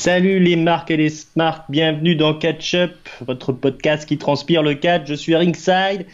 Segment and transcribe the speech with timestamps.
[0.00, 4.74] Salut les marques et les smarts, bienvenue dans Catch Up, votre podcast qui transpire le
[4.74, 5.08] catch.
[5.08, 6.06] Je suis Ringside.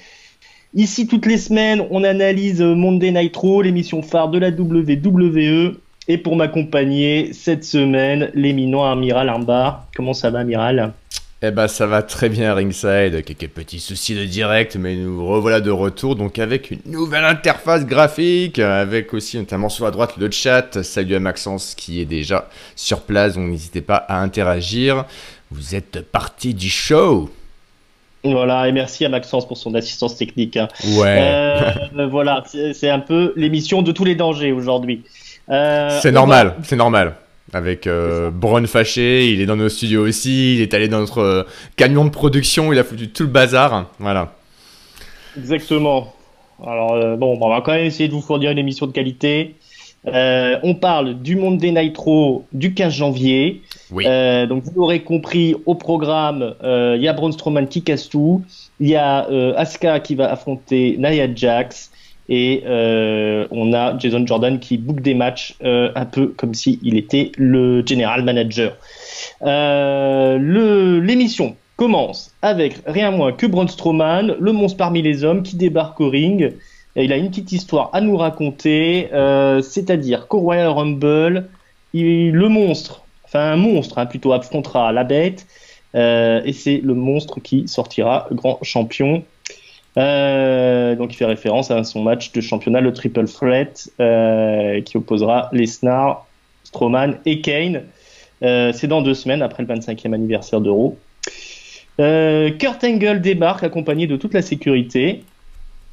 [0.72, 5.76] Ici toutes les semaines, on analyse Monday Nitro, l'émission phare de la WWE.
[6.08, 9.86] Et pour m'accompagner cette semaine, l'éminent Amiral Armbar.
[9.94, 10.94] Comment ça va, Amiral?
[11.46, 15.60] Eh ben ça va très bien Ringside, quelques petits soucis de direct, mais nous revoilà
[15.60, 20.30] de retour donc avec une nouvelle interface graphique, avec aussi notamment sur la droite le
[20.30, 20.82] chat.
[20.82, 25.04] Salut à Maxence qui est déjà sur place, donc n'hésitez pas à interagir.
[25.50, 27.30] Vous êtes parti du show.
[28.24, 30.56] Voilà, et merci à Maxence pour son assistance technique.
[30.56, 30.68] Hein.
[30.96, 31.18] Ouais.
[31.98, 35.04] Euh, voilà, c'est un peu l'émission de tous les dangers aujourd'hui.
[35.50, 37.16] Euh, c'est normal, c'est normal
[37.54, 41.18] avec euh, Bron fâché, il est dans nos studios aussi, il est allé dans notre
[41.18, 41.42] euh,
[41.76, 44.34] camion de production, il a foutu tout le bazar, voilà.
[45.38, 46.12] Exactement.
[46.64, 49.54] Alors euh, bon, on va quand même essayer de vous fournir une émission de qualité.
[50.04, 53.62] on parle du monde des Nitro du 15 janvier.
[53.92, 54.04] Oui.
[54.48, 58.42] donc vous l'aurez compris, au programme, il y a Braun Strowman qui casse tout,
[58.80, 61.92] il y a Asuka qui va affronter Nia Jax,
[62.28, 66.78] et euh, on a Jason Jordan qui book des matchs euh, un peu comme s'il
[66.82, 68.76] il était le general manager.
[69.42, 75.56] Euh, l'émission commence avec rien moins que Braun Strowman, le monstre parmi les hommes, qui
[75.56, 76.52] débarque au ring.
[76.96, 79.08] Il a une petite histoire à nous raconter,
[79.62, 81.48] c'est-à-dire qu'au Royal Rumble,
[81.92, 85.44] il, le monstre, enfin un monstre hein, plutôt, affrontera la bête,
[85.94, 89.24] et c'est le monstre qui sortira grand champion
[89.96, 94.96] euh, donc il fait référence à son match de championnat, le Triple Threat, euh, qui
[94.96, 96.26] opposera Lesnar,
[96.64, 97.82] Strowman et Kane.
[98.42, 100.98] Euh, c'est dans deux semaines après le 25e anniversaire d'Euro.
[102.00, 105.22] Euh, Kurt Angle débarque accompagné de toute la sécurité.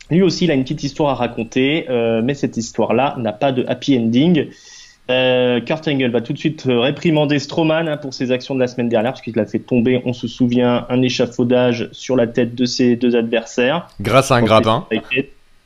[0.09, 1.85] Lui aussi, il a une petite histoire à raconter,
[2.21, 4.47] mais cette histoire-là n'a pas de happy ending.
[5.11, 8.59] Euh, Kurt Angle va tout de suite euh, réprimander Strowman hein, pour ses actions de
[8.59, 12.27] la semaine dernière, parce qu'il a fait tomber, on se souvient, un échafaudage sur la
[12.27, 13.87] tête de ses deux adversaires.
[13.99, 14.85] Grâce à un grappin.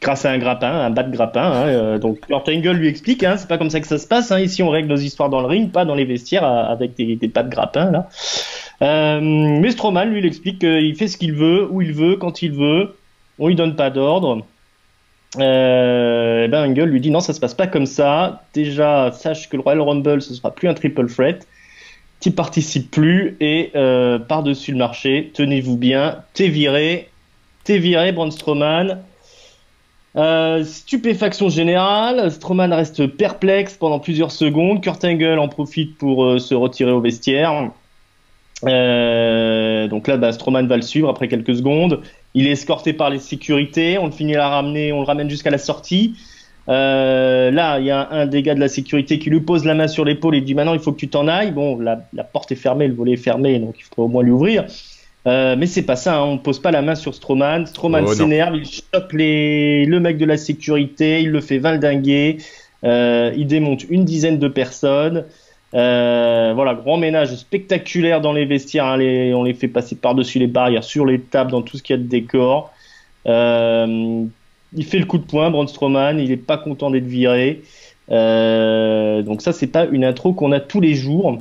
[0.02, 1.44] Grâce à un grappin, un bas de grappin.
[1.44, 4.08] Hein, euh, donc Kurt Angle lui explique, hein, c'est pas comme ça que ça se
[4.08, 4.32] passe.
[4.32, 7.16] Hein, ici, on règle nos histoires dans le ring, pas dans les vestiaires avec des,
[7.16, 7.92] des de grappin.
[7.92, 8.10] Là.
[9.22, 12.52] mais Strowman, lui, il explique qu'il fait ce qu'il veut, où il veut, quand il
[12.52, 12.96] veut.
[13.38, 14.46] On lui donne pas d'ordre.
[15.40, 18.44] Euh, ben Angle lui dit non, ça se passe pas comme ça.
[18.54, 21.48] Déjà, sache que le Royal Rumble, ce sera plus un triple threat.
[22.22, 27.10] Tu participes plus et euh, par-dessus le marché, tenez-vous bien, t'es viré,
[27.64, 29.00] t'es viré, Braun Strowman.
[30.16, 34.82] Euh, stupéfaction générale, Strowman reste perplexe pendant plusieurs secondes.
[34.82, 37.70] Kurt Angle en profite pour euh, se retirer au vestiaire.
[38.64, 42.02] Donc là, bah, Strowman va le suivre après quelques secondes.
[42.36, 43.98] Il est escorté par les sécurités.
[43.98, 46.14] On le finit à ramener, on le ramène jusqu'à la sortie.
[46.68, 49.74] Euh, là, il y a un des gars de la sécurité qui lui pose la
[49.74, 51.52] main sur l'épaule et dit maintenant il faut que tu t'en ailles.
[51.52, 54.32] Bon, la, porte est fermée, le volet est fermé, donc il faudrait au moins lui
[54.32, 54.66] ouvrir.
[55.28, 56.24] Euh, mais c'est pas ça, hein.
[56.24, 57.66] on pose pas la main sur Strowman.
[57.66, 59.86] Strowman oh, s'énerve, il chope les...
[59.86, 62.38] le mec de la sécurité, il le fait valdinguer,
[62.84, 65.26] euh, il démonte une dizaine de personnes.
[65.76, 68.86] Euh, voilà, grand ménage spectaculaire dans les vestiaires.
[68.86, 69.00] Hein,
[69.34, 72.00] on les fait passer par-dessus les barrières, sur les tables, dans tout ce qu'il y
[72.00, 72.72] a de décor.
[73.28, 74.24] Euh,
[74.74, 76.20] il fait le coup de poing, Braun Strowman.
[76.20, 77.64] Il est pas content d'être viré.
[78.12, 81.38] Euh, donc ça, c'est pas une intro qu'on a tous les jours.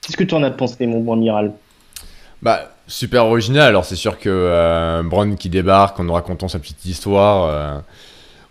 [0.00, 1.52] Qu'est-ce que tu en as pensé, mon bon amiral?
[2.40, 3.68] Bah, super original.
[3.68, 7.82] Alors c'est sûr que Braun qui débarque en nous racontant sa petite histoire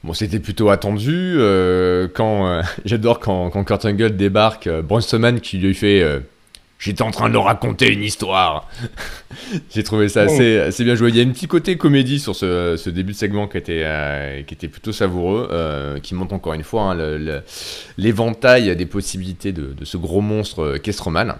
[0.05, 1.35] Bon, c'était plutôt attendu.
[1.39, 4.83] Euh, quand euh, j'adore quand, quand Kurt Angle débarque, euh,
[5.41, 6.05] qui lui fait
[6.77, 8.69] J'étais en train de leur raconter une histoire.
[9.73, 11.09] J'ai trouvé ça assez, assez, bien joué.
[11.09, 14.43] Il y a un petit côté comédie sur ce, ce début de segment qui était,
[14.45, 15.49] qui était plutôt savoureux,
[16.03, 17.41] qui montre encore une fois hein,
[17.97, 21.37] l'éventail des possibilités de, de, ce gros monstre Kestroman.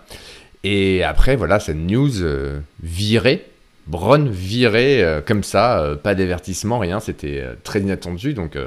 [0.63, 2.13] Et après, voilà, cette news
[2.81, 3.45] virée
[3.87, 8.57] Bron viré euh, comme ça, euh, pas d'avertissement, rien, c'était euh, très inattendu, donc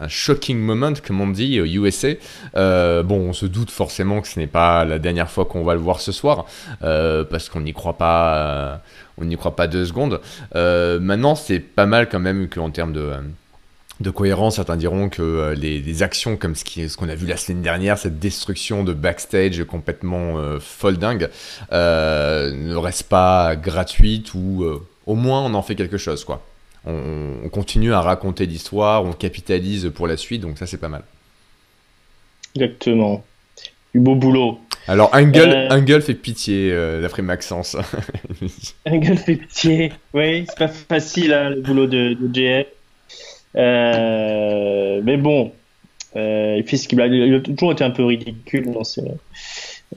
[0.00, 2.14] un shocking moment, comme on dit, au USA.
[2.54, 5.80] bon, on se doute forcément que ce n'est pas la dernière fois qu'on va le
[5.80, 6.46] voir ce soir,
[6.80, 8.82] parce qu'on n'y croit pas,
[9.16, 10.20] on n'y croit pas deux secondes.
[10.54, 13.12] maintenant, c'est pas mal quand même qu'en termes de
[14.02, 14.56] de cohérence.
[14.56, 18.18] Certains diront que euh, les, actions comme ce qu'on a vu la semaine dernière, cette
[18.18, 21.30] destruction de backstage complètement euh, folle dingue,
[21.72, 24.64] euh, ne reste pas gratuite ou
[25.06, 26.24] au moins on en fait quelque chose.
[26.24, 26.42] quoi.
[26.84, 31.04] On, continue à raconter l'histoire, on capitalise pour la suite, donc ça c'est pas mal.
[32.56, 33.24] Exactement.
[33.94, 34.58] Du beau boulot.
[34.88, 37.76] Alors Angle, fait pitié d'après Maxence.
[38.86, 42.66] Angle fait pitié, oui, c'est pas facile hein, le boulot de, de JF.
[43.56, 45.52] Euh, mais bon,
[46.16, 46.62] euh,
[46.92, 49.02] il a, il a toujours été un peu ridicule dans ses,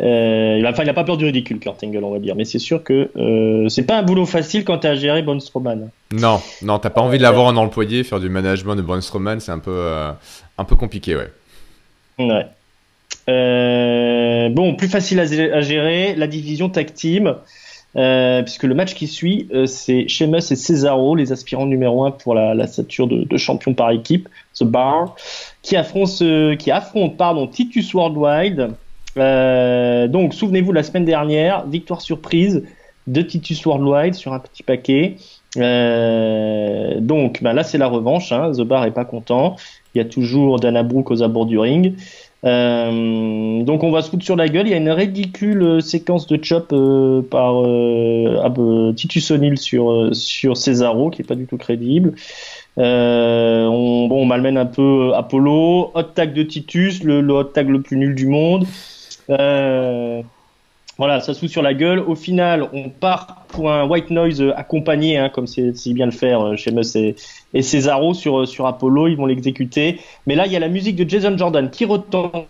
[0.01, 2.35] Euh, enfin, il n'a pas peur du ridicule, Kurt Angle, on va dire.
[2.35, 5.39] Mais c'est sûr que euh, c'est pas un boulot facile quand tu as géré Braun
[5.39, 5.89] Strowman.
[6.11, 9.39] Non, non, t'as pas envie de l'avoir en employé, faire du management de Braun Strowman,
[9.39, 10.11] c'est un peu, euh,
[10.57, 11.29] un peu compliqué, ouais.
[12.17, 12.45] Ouais.
[14.49, 17.35] bon, plus facile à, gérer, la division tag team.
[17.95, 22.53] Puisque le match qui suit, c'est Sheamus et Cesaro, les aspirants numéro 1 pour la,
[22.53, 24.27] la stature de, de, champion par équipe,
[24.59, 25.15] The Bar,
[25.61, 28.75] qui affrontent, qui affrontent pardon, Titus Worldwide,
[29.17, 32.63] euh, donc, souvenez-vous, la semaine dernière, victoire surprise
[33.07, 35.17] de Titus Worldwide sur un petit paquet.
[35.57, 38.31] Euh, donc, bah là, c'est la revanche.
[38.31, 38.51] Hein.
[38.51, 39.55] The Bar est pas content.
[39.93, 41.95] Il y a toujours Dana Brooke aux abords du ring.
[42.45, 44.67] Euh, donc, on va se foutre sur la gueule.
[44.67, 46.73] Il y a une ridicule séquence de chop
[47.29, 47.63] par
[48.95, 52.13] Titus O'Neill sur sur Cesaro, qui est pas du tout crédible.
[52.77, 55.91] on, bon, on malmène un peu Apollo.
[55.93, 58.65] Hot tag de Titus, le, hot tag le plus nul du monde.
[59.29, 60.21] Euh,
[60.97, 61.99] voilà, ça se sur la gueule.
[61.99, 66.11] Au final, on part pour un white noise accompagné, hein, comme c'est si bien le
[66.11, 69.07] faire euh, chez Mus et, Cesaro sur, euh, sur Apollo.
[69.07, 69.99] Ils vont l'exécuter.
[70.25, 72.45] Mais là, il y a la musique de Jason Jordan qui retentit.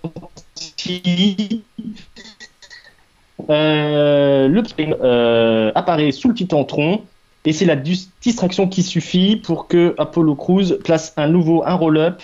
[3.49, 7.01] Euh, le euh, apparaît sous le titantron
[7.43, 12.23] et c'est la distraction qui suffit pour que Apollo Crews place un nouveau un roll-up,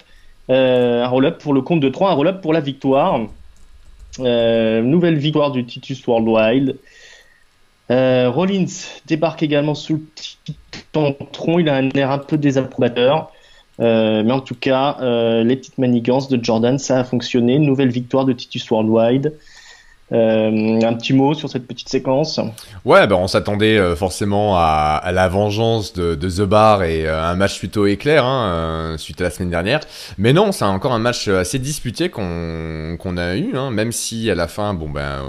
[0.50, 3.20] un roll-up pour le compte de 3, un roll-up pour la victoire.
[4.20, 6.78] Euh, nouvelle victoire du Titus Worldwide.
[7.90, 8.66] Euh, Rollins
[9.06, 10.04] débarque également sous
[10.96, 11.60] le tronc.
[11.60, 13.32] Il a un air un peu désapprobateur.
[13.80, 14.98] Euh, mais en tout cas,
[15.44, 17.60] les petites manigances de Jordan, ça a fonctionné.
[17.60, 19.34] Nouvelle victoire de Titus Worldwide.
[20.14, 22.40] Euh, un petit mot sur cette petite séquence
[22.84, 27.36] Ouais, bah on s'attendait euh, forcément à, la vengeance de, The Bar et euh, un
[27.36, 29.80] match plutôt éclair hein, suite à la semaine dernière.
[30.18, 34.36] Mais non, c'est encore un match assez disputé qu'on a eu, hein, même si à
[34.36, 35.22] la fin, bon ben,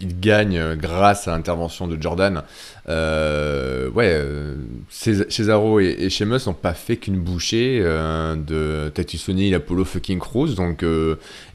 [0.00, 2.42] il gagne grâce à l'intervention de Jordan.
[2.88, 4.22] Ouais,
[4.88, 10.54] Cesaro et, et n'ont pas fait qu'une bouchée de Tatus O'Neill et Apollo fucking Cruz,
[10.54, 10.84] donc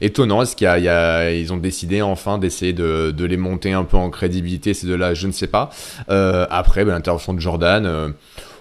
[0.00, 0.42] étonnant.
[0.42, 4.86] Est-ce qu'ils ont décidé enfin des essayer de, les monter un peu en crédibilité, ces
[4.86, 5.70] deux-là, je ne sais pas.
[6.10, 8.08] Euh, après, ben, l'intervention de Jordan, euh,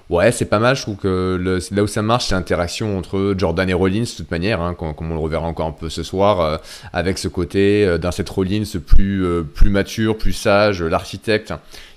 [0.09, 0.75] ouais, c'est pas mal.
[0.75, 4.15] Je trouve que le, là où ça marche, c'est l'interaction entre Jordan et Rollins, de
[4.15, 6.57] toute manière, hein, comme, on le reverra encore un peu ce soir, euh,
[6.93, 11.53] avec ce côté d'un set Rollins plus mature, plus sage, l'architecte.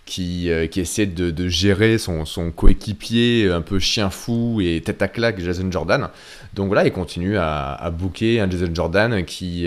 [0.06, 5.08] Qui, qui, essaie de, gérer son, son coéquipier un peu chien fou et tête à
[5.08, 6.10] claque Jason Jordan.
[6.52, 9.66] Donc voilà, il continue à, à booker un Jason Jordan qui,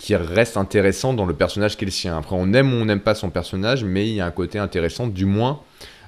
[0.00, 2.16] qui reste intéressant dans le personnage qu'est le sien.
[2.16, 4.58] Après, on aime ou on n'aime pas son personnage, mais il y a un côté
[4.58, 5.60] intéressant, du moins,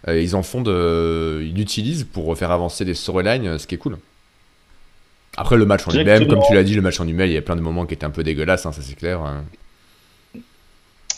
[0.08, 1.42] euh, ils en font de.
[1.42, 3.98] Ils l'utilisent pour faire avancer des storylines, ce qui est cool.
[5.36, 7.36] Après, le match en lui-même, comme tu l'as dit, le match en lui-même, il y
[7.36, 9.20] a plein de moments qui étaient un peu dégueulasses, hein, ça c'est clair.
[9.20, 9.44] Hein.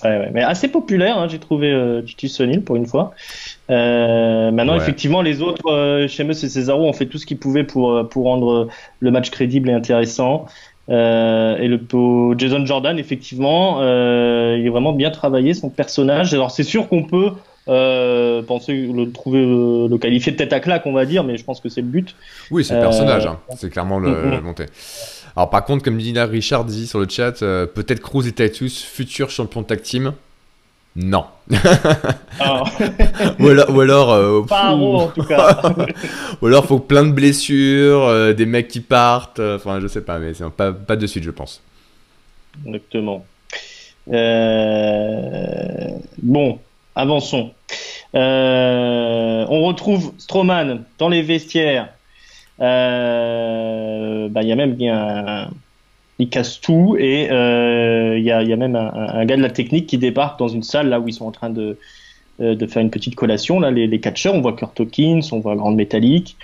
[0.04, 3.12] Ouais, ouais, mais assez populaire, hein, j'ai trouvé euh, Titus O'Neill pour une fois.
[3.70, 7.64] Euh, maintenant, effectivement, les autres, euh, Sheamus et Cesaro ont fait tout ce qu'ils pouvaient
[7.64, 8.68] pour, pour rendre
[9.00, 10.46] le match crédible et intéressant.
[10.90, 11.80] Euh, et le
[12.36, 16.34] Jason Jordan, effectivement, euh, il est vraiment bien travaillé son personnage.
[16.34, 17.30] Alors c'est sûr qu'on peut
[17.68, 21.44] euh, penser le trouver le, qualifier de tête à claque, on va dire, mais je
[21.44, 22.14] pense que c'est le but.
[22.50, 23.38] Oui, c'est le personnage, hein.
[23.56, 24.66] c'est clairement le, monté.
[25.36, 29.30] Alors par contre, comme dit Richard dit sur le chat, peut-être Cruz et Titus, futur
[29.30, 30.14] champion tag team?
[30.96, 31.24] Non.
[32.38, 32.62] Ah.
[33.40, 35.60] ou alors, ou alors euh, en tout cas.
[36.42, 39.40] ou alors faut plein de blessures, euh, des mecs qui partent.
[39.40, 41.62] Euh, enfin, je sais pas, mais c'est pas, pas de suite, je pense.
[42.64, 43.24] Exactement.
[46.22, 46.58] Bon,
[46.94, 47.50] avançons.
[48.14, 51.88] on retrouve Strowman dans les vestiaires.
[52.58, 54.76] Bah, il y a même
[56.18, 59.98] il casse tout et euh, il y, a, même un, gars de la technique qui
[59.98, 61.76] débarque dans une salle là où ils sont en train de,
[62.40, 63.58] euh, faire une petite collation.
[63.60, 66.36] Là les, catcheurs on voit Kurt Hawkins on voit Grande Métallique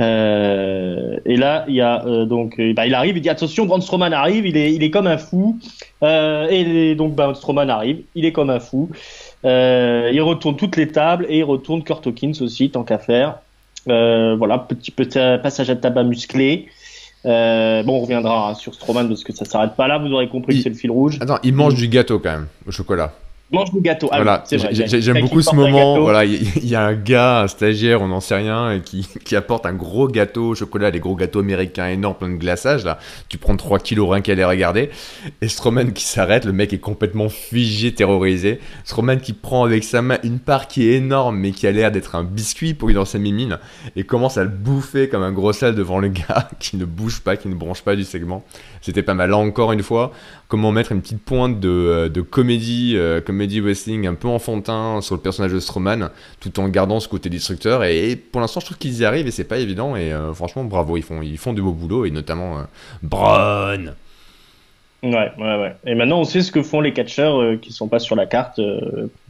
[0.00, 3.82] euh, et là il y a euh, donc bah, il arrive il dit attention Braun
[3.82, 5.58] Strowman arrive il est il est comme un fou.
[6.02, 8.90] Euh, et donc bah, Strowman arrive il est comme un fou.
[9.44, 13.38] Il retourne toutes les tables et il retourne Kurt Hawkins aussi tant qu'à faire
[13.86, 16.68] voilà petit petit passage à tabac musclé
[17.24, 19.98] euh, bon, on reviendra sur Strowman parce que ça s'arrête pas là.
[19.98, 21.18] Vous aurez compris que c'est le fil rouge.
[21.20, 23.12] Attends, il mange du gâteau quand même, au chocolat.
[23.52, 24.08] Mange du gâteau.
[24.10, 26.00] Ah voilà, j'aime beaucoup ce moment.
[26.00, 29.66] Voilà, il y, a un gars, un stagiaire, on n'en sait rien, qui, qui, apporte
[29.66, 32.84] un gros gâteau au chocolat, des gros gâteaux américains énormes, plein de glaçage.
[32.84, 34.90] Là, tu prends 3 kilos rien qu'à les regarder.
[35.40, 38.60] Et Strowman qui s'arrête, le mec est complètement figé, terrorisé.
[38.84, 41.92] Strowman qui prend avec sa main une part qui est énorme, mais qui a l'air
[41.92, 43.58] d'être un biscuit pour lui dans sa mimine,
[43.96, 47.20] et commence à le bouffer comme un gros sale devant le gars qui ne bouge
[47.20, 48.44] pas, qui ne branche pas du segment.
[48.80, 49.30] C'était pas mal.
[49.30, 50.12] Là encore une fois,
[50.48, 55.00] comment mettre une petite pointe de, euh, de comédie, euh, comédie wrestling un peu enfantin
[55.00, 57.84] sur le personnage de Strowman, tout en gardant ce côté destructeur.
[57.84, 59.96] Et, pour l'instant, je trouve qu'ils y arrivent et c'est pas évident.
[59.96, 62.58] Et euh, franchement, bravo, ils font, ils font du beau boulot et notamment
[63.02, 63.94] Braun.
[65.02, 65.74] Ouais, ouais, ouais.
[65.84, 68.60] Et maintenant, on sait ce que font les catcheurs qui sont pas sur la carte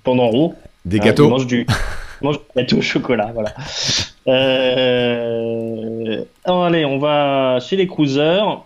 [0.04, 0.54] pendant Raw.
[0.84, 1.26] Des gâteaux.
[1.26, 1.66] Ils mangent du,
[2.56, 3.54] gâteau au chocolat, voilà.
[6.66, 8.64] allez, on va chez les cruisers.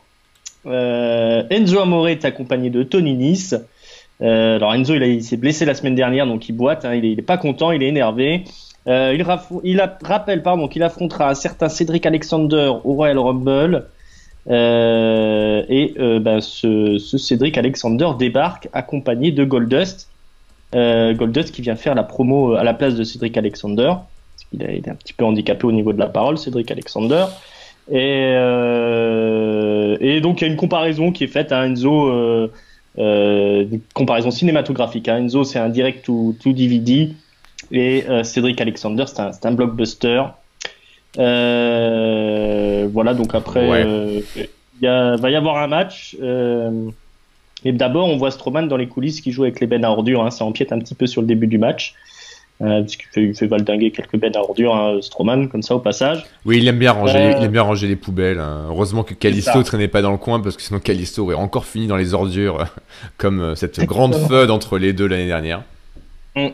[0.66, 3.54] Euh, Enzo Amore est accompagné de Tony Nice.
[4.22, 6.84] Euh, alors Enzo, il, s'est blessé la semaine dernière, donc il boite.
[6.84, 8.44] Hein, il, est, pas content, il est énervé.
[8.86, 9.24] Euh, il,
[9.64, 13.86] il rappelle pardon qu'il affrontera un certain Cédric Alexander au Royal Rumble.
[14.48, 20.08] et ben, ce, ce, Cédric Alexander débarque accompagné de Goldust.
[20.72, 23.92] Goldust qui vient faire la promo à la place de Cédric Alexander.
[24.52, 27.26] Il est un petit peu handicapé au niveau de la parole, Cédric Alexander.
[27.90, 32.10] Et, euh, et donc il y a une comparaison qui est faite à Enzo,
[32.98, 35.08] euh, comparaison cinématographique.
[35.08, 35.18] Hein.
[35.18, 37.12] Enzo c'est un direct to, to DVD
[37.70, 40.22] et euh, Cédric Alexander c'est un, un, blockbuster.
[41.18, 44.22] Euh, voilà donc après
[44.80, 46.16] il va y avoir un match.
[47.64, 50.24] et d'abord on voit Strowman dans les coulisses qui joue avec les bennes à ordures.
[50.24, 50.30] Hein.
[50.30, 51.94] Ça empiète un petit peu sur le début du match.
[52.62, 55.74] Euh, parce qu'il fait, il fait valdinguer quelques bêtes à ordures, hein, Stroman, comme ça
[55.74, 56.24] au passage.
[56.46, 58.38] Oui, il aime bien ranger, euh, il aime bien ranger les poubelles.
[58.38, 58.66] Hein.
[58.70, 61.86] Heureusement que Callisto traînait pas dans le coin, parce que sinon Callisto aurait encore fini
[61.86, 62.64] dans les ordures,
[63.18, 65.64] comme euh, cette grande feud entre les deux l'année dernière.
[66.34, 66.46] Mmh,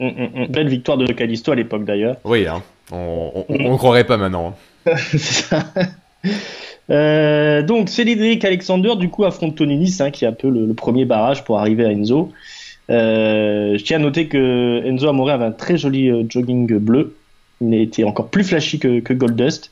[0.00, 2.16] mmh, mmh, Belle victoire de Callisto à l'époque d'ailleurs.
[2.24, 2.60] Oui, hein.
[2.90, 4.56] on, on, croirait pas maintenant.
[4.86, 5.64] C'est ça.
[6.90, 10.66] Euh, donc Cédric Alexander du coup affronte Tony Nice hein, qui est un peu le,
[10.66, 12.30] le, premier barrage pour arriver à Enzo.
[12.90, 17.16] Euh, je tiens à noter que Enzo Amore avait un très joli euh, jogging bleu.
[17.60, 19.70] Il était encore plus flashy que, Goldust.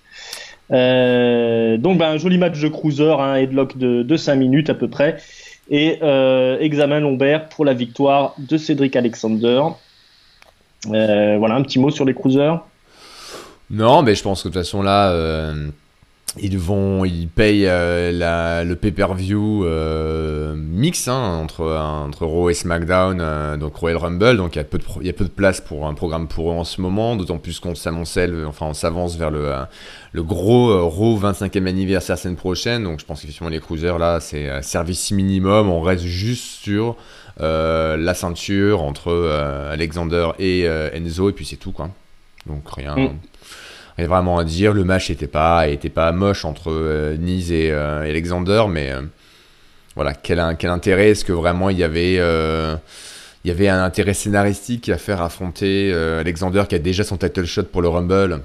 [0.71, 4.75] Euh, donc ben, un joli match de cruiser, un headlock de, de 5 minutes à
[4.75, 5.19] peu près.
[5.71, 6.00] Et
[6.61, 9.62] examen lombaire pour la victoire de Cédric Alexander.
[10.85, 12.61] Voilà un petit mot sur les cruisers.
[13.71, 15.54] Non, mais je pense que de toute façon là,
[16.39, 22.55] ils vont, ils payent euh, la, le pay-per-view euh, mix hein, entre entre Raw et
[22.55, 24.39] SmackDown, euh, donc Royal Rumble.
[24.39, 26.29] Donc il y a peu de il y a peu de place pour un programme
[26.29, 29.53] pour eux en ce moment, d'autant plus qu'on s'amoncelle, enfin on s'avance vers le
[30.12, 32.85] le gros Raw 25e anniversaire semaine prochaine.
[32.85, 35.69] Donc je pense qu'effectivement les cruisers là c'est service minimum.
[35.69, 36.97] On reste juste sur
[37.39, 39.12] la ceinture entre
[39.71, 41.91] Alexander et Enzo et puis c'est tout quoi.
[42.47, 42.97] Donc rien.
[42.97, 43.19] Mm
[43.97, 44.73] rien vraiment à dire.
[44.73, 49.03] Le match n'était pas, était pas moche entre euh, Nice et, euh, Alexander, mais euh,
[49.95, 51.11] voilà, quel, quel intérêt?
[51.11, 52.15] Est-ce que vraiment il y avait
[53.45, 57.45] il y avait un intérêt scénaristique à faire affronter Alexander qui a déjà son title
[57.45, 58.41] shot pour le Rumble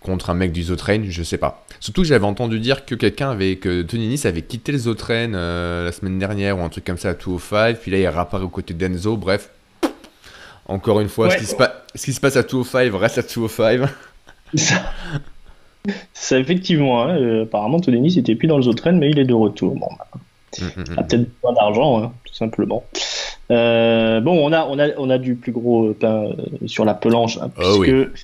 [0.00, 1.66] contre un mec du Zotrain, je sais pas.
[1.78, 5.92] Surtout j'avais entendu dire que quelqu'un avait, que Tony Nice avait quitté le Zotrain la
[5.92, 8.72] semaine dernière ou un truc comme ça à 205, puis là il réapparaît aux côtés
[8.72, 9.50] d'Enzo, bref.
[10.68, 11.54] Encore une fois, ce, qui se
[11.94, 13.88] ce, qui se passe à 205 reste à 205.
[14.54, 14.92] Ça,
[16.12, 17.02] ça effectivement.
[17.02, 19.74] Hein, euh, apparemment, Tony Nice était plus dans le Zotren, mais il est de retour.
[19.74, 20.06] Bon, bah,
[20.58, 22.84] il a peut-être besoin d'argent, hein, tout simplement.
[23.50, 26.94] Euh, bon, on a, on, a, on a du plus gros pain euh, sur la
[26.94, 28.22] pelanche, hein, oh puisque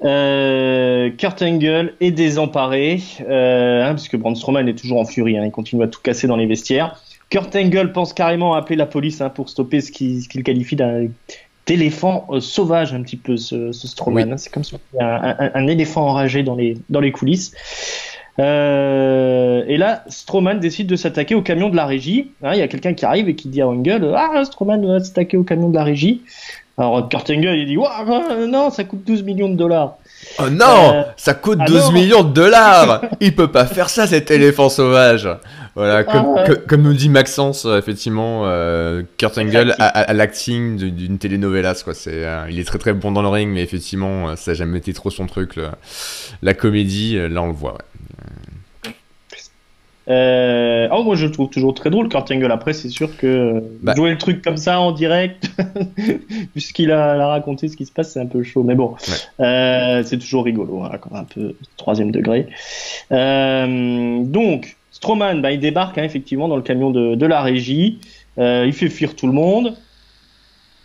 [0.00, 5.88] Kurt Angle est désemparé, hein, puisque Braun Strowman est toujours en furie, il continue à
[5.88, 7.00] tout casser dans les vestiaires.
[7.30, 11.06] Kurt Angle pense carrément à appeler la police pour stopper ce qu'il qualifie d'un
[11.66, 14.32] d'éléphant euh, sauvage un petit peu ce, ce Strowman.
[14.32, 14.36] Hein.
[14.36, 17.52] C'est comme si un, un, un, éléphant enragé dans les dans les coulisses.
[18.40, 22.32] Euh, et là, Strowman décide de s'attaquer au camion de la régie.
[22.42, 25.00] Hein, il y a quelqu'un qui arrive et qui dit à Angle Ah, Strowman va
[25.00, 26.22] s'attaquer au camion de la régie.
[26.76, 29.96] Alors Kurt Angle, il dit euh, Non, ça coûte 12 millions de dollars.
[30.40, 33.02] Oh non, euh, ça coûte 12 millions de dollars.
[33.20, 35.28] il peut pas faire ça, cet éléphant sauvage.
[35.74, 41.82] Voilà, ah, comme, nous dit Maxence, euh, effectivement, euh, Kurt Angle à, l'acting d'une telenovelas,
[41.82, 41.94] quoi.
[41.94, 44.78] C'est, euh, il est très très bon dans le ring, mais effectivement, ça n'a jamais
[44.78, 45.58] été trop son truc.
[46.42, 47.78] La comédie, là, on le voit.
[50.06, 52.52] oh, moi je le trouve toujours très drôle Kurt Angle.
[52.52, 53.94] Après, c'est sûr que bah.
[53.96, 55.50] jouer le truc comme ça en direct,
[56.52, 58.62] puisqu'il a, a, raconté ce qui se passe, c'est un peu chaud.
[58.62, 58.94] Mais bon,
[59.40, 62.46] c'est toujours rigolo, hein, un peu troisième degré.
[63.10, 67.98] donc, Strowman, bah, il débarque hein, effectivement dans le camion de, la régie.
[68.38, 69.76] Euh, il fait fuir tout le monde.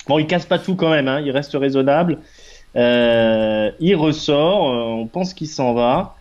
[0.09, 2.17] Bon, il casse pas tout quand même, hein, il reste raisonnable.
[2.75, 6.17] Euh, il ressort, euh, on pense qu'il s'en va,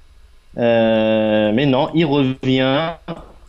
[0.57, 2.93] mais non, il revient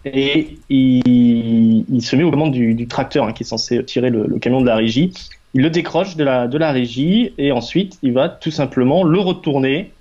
[0.05, 4.61] et il, se met aux commandes du, tracteur hein, qui est censé tirer le, camion
[4.61, 5.13] de la régie.
[5.53, 9.91] Il le décroche de la régie et ensuite il va tout simplement le retourner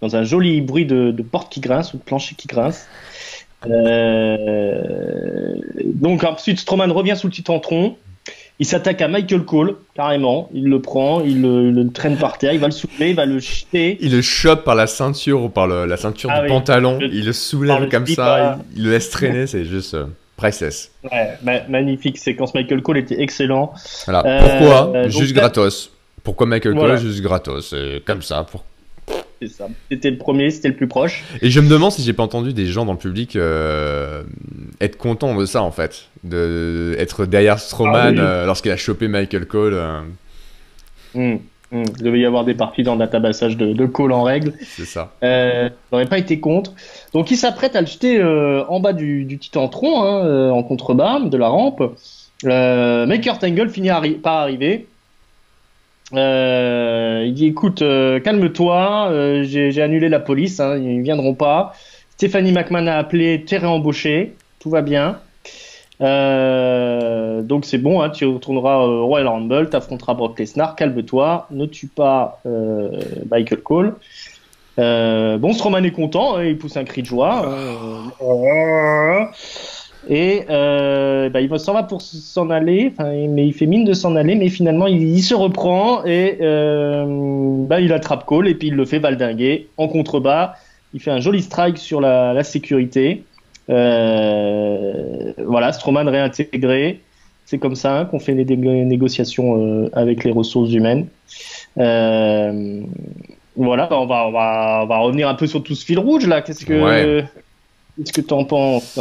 [0.00, 2.86] dans un joli bruit de, de porte qui grince ou de plancher qui grince.
[3.66, 7.96] Euh, donc ensuite Stroman revient sous le titantron.
[8.60, 10.50] Il s'attaque à Michael Cole, carrément.
[10.52, 13.38] Il le prend, il le, traîne par terre, il va le soulever, il va le
[13.38, 13.96] jeter.
[14.00, 16.98] Il le chope par la ceinture ou par le, la ceinture ah du oui, pantalon.
[16.98, 20.90] Le, il le soulève comme ça, il, il, le laisse traîner, c'est juste euh, priceless.
[21.04, 22.52] Ouais, ma magnifique séquence.
[22.52, 23.72] Michael Cole était excellent.
[24.06, 24.26] Voilà.
[24.26, 25.08] Euh, Pourquoi?
[25.08, 25.92] Juste gratos.
[26.24, 26.98] Pourquoi Michael Cole.
[26.98, 27.72] Juste gratos?
[28.04, 28.42] Comme ça.
[28.42, 28.64] Pour...
[29.40, 29.68] C'est ça.
[29.90, 31.24] C'était le premier, c'était le plus proche.
[31.42, 34.22] Et je me demande si j'ai pas entendu des gens dans le public euh,
[34.80, 38.18] être contents de ça en fait, de, être derrière Strowman ah, oui.
[38.18, 39.74] euh, lorsqu'il a chopé Michael Cole.
[39.74, 40.00] Euh...
[41.14, 41.38] Mmh,
[41.72, 41.84] mmh.
[41.98, 44.54] Il devait y avoir des parties dans le databassage de, de Cole en règle.
[44.60, 45.12] C'est ça.
[45.90, 46.72] J'aurais pas été contre.
[47.12, 51.20] Donc il s'apprête à le jeter en bas du, du Titantron, hein, euh, en contrebas
[51.20, 51.82] de la rampe.
[52.44, 54.86] Euh, mais Kurt Angle finit arri par arriver.
[56.14, 61.74] Euh, il dit écoute, euh, calme-toi, euh, j'ai annulé la police, hein, ils viendront pas.
[62.16, 65.20] Stephanie McMahon a appelé, t'es réembauché, tout va bien.
[66.00, 71.66] Euh, donc c'est bon, hein, tu retourneras au Royal Rumble, t'affronteras Brock Lesnar, calme-toi, ne
[71.66, 72.40] tue pas
[73.30, 73.94] Michael Cole.
[74.76, 77.42] bon, Strowman est content, hein, il pousse un cri de joie.
[80.10, 84.16] Et euh, bah, il s'en va pour s'en aller, mais il fait mine de s'en
[84.16, 87.04] aller, mais finalement il, il se reprend et euh,
[87.66, 90.54] bah, il attrape Cole et puis il le fait valdinguer en contrebas.
[90.94, 93.24] Il fait un joli strike sur la, la sécurité.
[93.68, 97.00] Euh, voilà, Strowman réintégré.
[97.44, 101.06] C'est comme ça hein, qu'on fait les négociations avec les ressources humaines.
[101.76, 102.62] Voilà,
[103.88, 106.26] bah, on va, on va, on va revenir un peu sur tout ce fil rouge
[106.26, 106.40] là.
[106.40, 107.24] Qu'est-ce que, ouais.
[107.98, 108.98] qu'est-ce que t'en penses?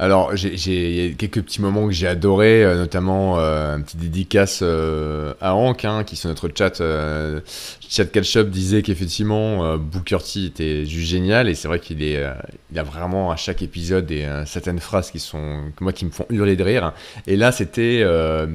[0.00, 5.34] Alors, j'ai quelques petits moments que j'ai adoré, euh, notamment euh, un petit dédicace euh,
[5.40, 7.40] à Hank, hein, qui sur notre chat, euh,
[7.80, 12.22] chat catch-up disait qu'effectivement euh, Booker T était juste génial, et c'est vrai qu'il est,
[12.70, 16.26] il a vraiment à chaque épisode des certaines phrases qui sont, moi, qui me font
[16.30, 16.92] hurler de rire.
[17.26, 18.06] Et là, c'était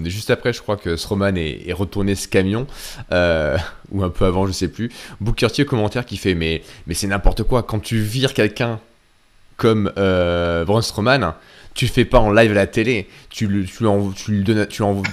[0.06, 2.68] juste après, je crois que Stroman est, est retourné ce camion,
[3.12, 4.91] ou un peu avant, je sais plus.
[5.20, 8.80] Booker T au commentaire qui fait, mais, mais c'est n'importe quoi, quand tu vires quelqu'un
[9.58, 11.34] comme euh, Braun Strowman,
[11.74, 13.08] tu le fais pas en live à la télé.
[13.30, 15.04] Tu lui, tu lui, envoies, tu lui, donnes, tu lui, envoies,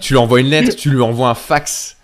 [0.00, 1.96] tu, lui envoies une lettre, tu lui envoies un fax.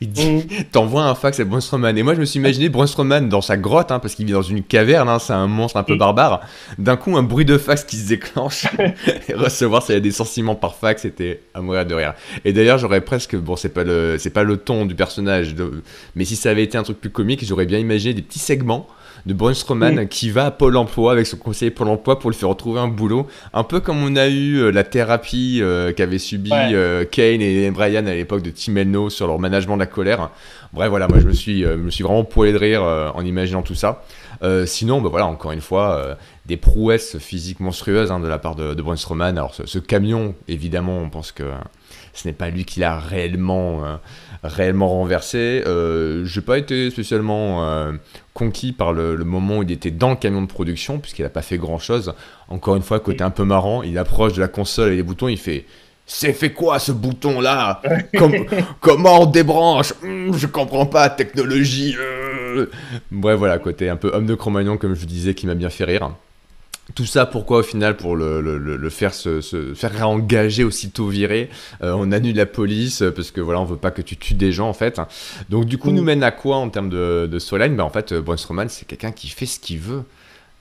[0.00, 0.42] Il dit, mm.
[0.72, 1.96] t'envoies un fax à Braun Strowman.
[1.98, 4.32] Et moi, je me suis imaginé Braun Strowman dans sa grotte, hein, parce qu'il vit
[4.32, 5.98] dans une caverne, hein, c'est un monstre un peu mm.
[5.98, 6.40] barbare.
[6.78, 8.66] D'un coup, un bruit de fax qui se déclenche.
[9.28, 12.14] et recevoir ça, y a des sentiments par fax, c'était à mourir de rire.
[12.44, 15.82] Et d'ailleurs, j'aurais presque, bon, c'est pas le, c'est pas le ton du personnage, de,
[16.14, 18.88] mais si ça avait été un truc plus comique, j'aurais bien imaginé des petits segments
[19.26, 20.08] de Braun Strowman oui.
[20.08, 22.88] qui va à Pôle emploi avec son conseiller Pôle emploi pour lui faire retrouver un
[22.88, 23.26] boulot.
[23.52, 26.70] Un peu comme on a eu euh, la thérapie euh, qu'avaient subi ouais.
[26.72, 30.30] euh, Kane et Brian à l'époque de Team Elno sur leur management de la colère.
[30.72, 33.62] Bref, voilà, moi je me suis, euh, me suis vraiment poilé de rire en imaginant
[33.62, 34.04] tout ça.
[34.66, 38.74] sinon, bah, voilà, encore une fois, des prouesses physiques monstrueuses hein, de la part de,
[38.74, 39.36] de Braun Strowman.
[39.36, 41.44] Alors, ce, ce, camion, évidemment, on pense que
[42.16, 43.96] ce n'est pas lui qui l'a réellement, euh,
[44.42, 45.62] réellement renversé.
[45.66, 47.92] Euh, je n'ai pas été spécialement euh,
[48.34, 51.28] conquis par le, le, moment où il était dans le camion de production, puisqu'il n'a
[51.28, 52.14] pas fait grand-chose.
[52.48, 55.28] Encore une fois, côté un peu marrant, il approche de la console et les boutons,
[55.28, 55.66] il fait...
[56.08, 57.82] C'est fait quoi ce bouton là
[58.16, 58.32] Com
[58.80, 61.96] Comment on débranche mmh, Je comprends pas, technologie.
[61.98, 62.66] Euh...
[63.10, 65.82] Bref, voilà, côté un peu homme de Cro-Magnon, comme je disais, qui m'a bien fait
[65.82, 66.12] rire.
[66.94, 71.08] Tout ça, pourquoi au final Pour le, le, le faire se, se, faire réengager aussitôt
[71.08, 71.50] viré.
[71.82, 74.34] Euh, on annule la police euh, parce que voilà, on veut pas que tu tues
[74.34, 75.00] des gens en fait.
[75.48, 75.94] Donc du coup, mmh.
[75.94, 78.68] nous mène à quoi en termes de, de storyline ben, En fait, euh, Braun Strowman,
[78.68, 80.04] c'est quelqu'un qui fait ce qu'il veut.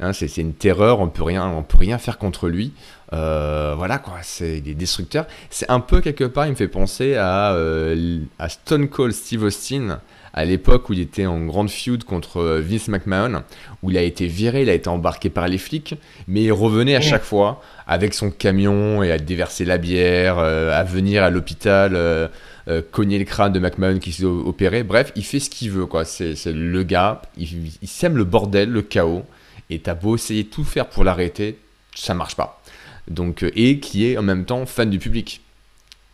[0.01, 2.73] Hein, c'est une terreur, on peut rien, on peut rien faire contre lui.
[3.13, 5.25] Euh, voilà quoi, c'est il est destructeur.
[5.49, 9.43] C'est un peu quelque part, il me fait penser à, euh, à Stone Cold Steve
[9.43, 10.01] Austin
[10.35, 13.43] à l'époque où il était en grande feud contre euh, Vince McMahon,
[13.81, 15.95] où il a été viré, il a été embarqué par les flics,
[16.27, 20.77] mais il revenait à chaque fois avec son camion et à déverser la bière, euh,
[20.77, 22.27] à venir à l'hôpital, euh,
[22.67, 24.83] euh, cogner le crâne de McMahon qui s'est opéré.
[24.83, 26.03] Bref, il fait ce qu'il veut, quoi.
[26.03, 29.23] C'est le gars, il, il, sème le bordel, le chaos,
[29.69, 31.57] et t'as beau essayer de tout faire pour l'arrêter,
[31.95, 32.61] ça marche pas.
[33.07, 35.41] Donc, et qui est en même temps fan du public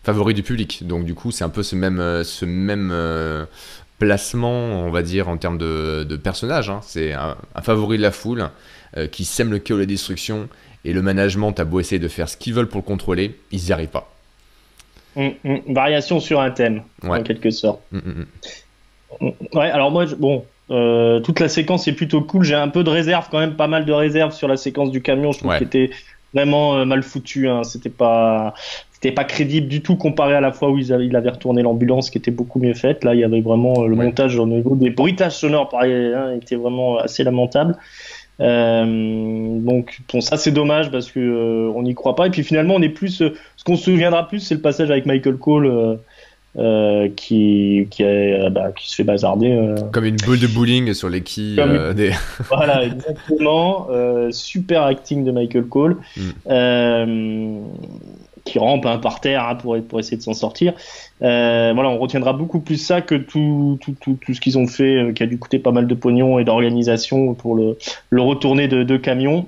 [0.04, 0.86] favori du public.
[0.88, 3.46] Donc du coup, c'est un peu ce même, ce même euh,
[4.02, 6.72] placement, on va dire, en termes de, de personnage.
[6.72, 6.80] Hein.
[6.82, 8.50] C'est un, un, favori de la foule
[8.98, 10.50] euh, qui sème le chaos et la destruction.
[10.84, 13.62] Et le management a beau essayer de faire ce qu'ils veulent pour le contrôler, ils
[13.62, 14.12] n'y arrivent pas.
[15.16, 15.58] Mm, mm.
[15.68, 17.82] Variation sur un thème, en quelque sorte.
[19.54, 22.44] Ouais, alors moi, bon, euh, toute la séquence est plutôt cool.
[22.44, 25.04] J'ai un peu de réserve, quand même pas mal de réserve sur la séquence du
[25.04, 25.32] camion.
[25.32, 25.92] Je trouve qu'elle était
[26.34, 27.48] vraiment euh, mal foutue.
[27.48, 27.64] Hein.
[27.64, 28.56] C'était pas,
[29.02, 31.64] c'était pas crédible du tout comparé à la fois où il avait, il avait retourné
[31.64, 33.04] l'ambulance, qui était beaucoup mieux faite.
[33.04, 36.36] Là, il y avait vraiment euh, le montage au niveau des bruitages sonores, pareil, hein,
[36.40, 37.78] était vraiment assez lamentable.
[38.40, 42.28] Euh, donc bon, ça c'est dommage parce que euh, on n'y croit pas.
[42.28, 45.08] Et puis finalement, on est plus, ce qu'on se souviendra plus, c'est le passage avec
[45.08, 46.00] Michael Cole.
[47.16, 49.74] Qui qui, est, bah, qui se fait bazarder.
[49.94, 51.64] Comme une boule de bowling sur les quilles
[51.96, 52.12] des...
[52.50, 53.88] voilà, exactement.
[54.32, 55.96] super acting de Michael Cole.
[56.18, 57.62] Mm
[58.52, 60.74] qui rampe un par terre hein, pour, pour essayer de s'en sortir.
[61.22, 64.68] Euh, voilà, on retiendra beaucoup plus ça que tout, tout, tout, tout ce qu'ils ont
[64.68, 67.78] fait, euh, qui a dû coûter pas mal de pognon et d'organisation pour le,
[68.10, 69.48] le retourner de, de camions.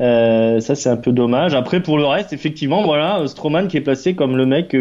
[0.00, 1.54] Euh, ça, c'est un peu dommage.
[1.54, 4.72] Après, pour le reste, effectivement, voilà, Strowman qui est placé comme le mec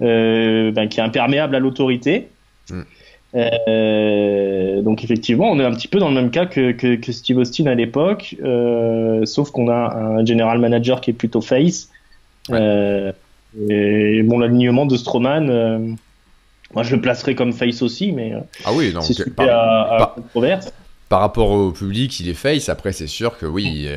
[0.00, 2.28] ben, qui est imperméable à l'autorité.
[2.70, 2.82] Mm.
[3.36, 7.12] Euh, donc effectivement, on est un petit peu dans le même cas que, que, que
[7.12, 11.90] Steve Austin à l'époque, euh, sauf qu'on a un general manager qui est plutôt face
[12.50, 13.12] euh,
[13.68, 15.78] et bon, l'alignement de Strowman, euh,
[16.74, 20.14] moi je le placerai comme face aussi, mais euh, ah oui, non, c'est par, à,
[21.08, 22.68] par rapport au public, il est face.
[22.68, 23.88] Après, c'est sûr que oui,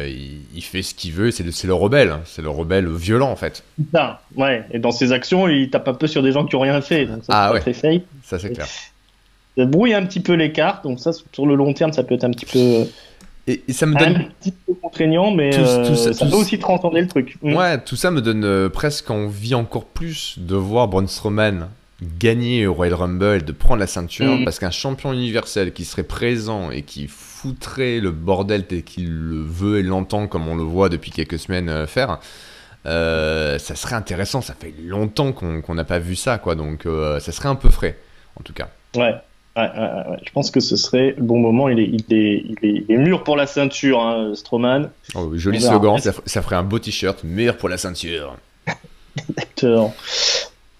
[0.53, 1.31] il, fait ce qu'il veut.
[1.31, 2.17] C'est le, le, rebelle.
[2.25, 3.63] C'est le rebelle violent, en fait.
[3.91, 4.63] Ça, ouais.
[4.71, 7.07] Et dans ses actions, il tape un peu sur des gens qui ont rien fait.
[7.07, 7.61] Donc ça, ah ouais.
[8.23, 8.67] Ça, c'est clair.
[9.57, 10.83] Ça brouille un petit peu les cartes.
[10.83, 12.87] Donc ça, sur le long terme, ça peut être un petit peu
[13.49, 14.15] et, ça me donne.
[14.15, 17.37] Un petit peu contraignant, mais euh, ça, peut aussi transcender le truc.
[17.41, 17.55] Mm.
[17.55, 21.69] Ouais, tout ça me donne euh, presque envie encore plus de voir Braun Strowman
[22.17, 24.45] gagner au Royal Rumble, de prendre la ceinture, mm.
[24.45, 29.41] parce qu'un champion universel qui serait présent et qui foutrait le bordel tel qu'il le
[29.41, 32.19] veut et l'entend, comme on le voit depuis quelques semaines euh, faire.
[32.85, 36.87] ça serait intéressant, ça fait longtemps qu'on n'a pas vu ça, quoi, donc
[37.19, 37.97] ça serait un peu frais,
[38.39, 38.69] en tout cas.
[38.95, 39.15] Ouais,
[39.67, 41.69] je pense que ce serait le bon moment.
[41.69, 44.89] Il est, il est, il est, mûr pour la ceinture, hein, Strowman.
[45.15, 48.35] Oh, joli slogan, ça, ferait un beau t-shirt, mûr pour la ceinture.
[49.29, 49.93] D'accord.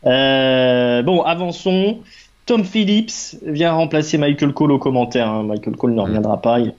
[0.06, 2.00] Euh, bon, avançons.
[2.46, 5.28] Tom Phillips vient remplacer Michael Cole au commentaire.
[5.28, 5.44] Hein.
[5.44, 6.06] Michael Cole ne mm.
[6.06, 6.60] reviendra pas.
[6.60, 6.74] Il,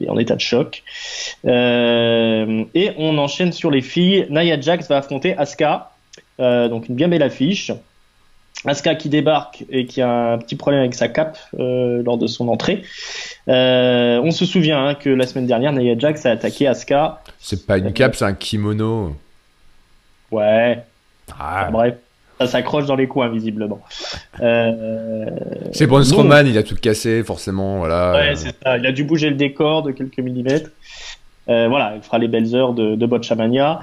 [0.00, 0.82] est en état de choc.
[1.44, 4.26] Euh, et on enchaîne sur les filles.
[4.30, 5.90] Nia Jax va affronter Asuka.
[6.40, 7.72] Euh, donc une bien belle affiche.
[8.66, 12.26] Asuka qui débarque et qui a un petit problème avec sa cape euh, lors de
[12.26, 12.82] son entrée.
[13.48, 17.22] Euh, on se souvient hein, que la semaine dernière, Nia Jax a attaqué Asuka.
[17.38, 19.16] C'est pas une cape, c'est un kimono.
[20.30, 20.82] Ouais.
[21.38, 21.68] Ah.
[21.72, 21.94] bref,
[22.38, 23.80] ça s'accroche dans les coins visiblement.
[24.40, 25.26] Euh,
[25.72, 28.12] c'est Braun Strowman, il a tout cassé forcément, voilà.
[28.12, 28.76] Ouais, c'est ça.
[28.76, 30.70] Il a dû bouger le décor de quelques millimètres.
[31.46, 33.80] voilà, il fera les belles heures de, de Botchamania.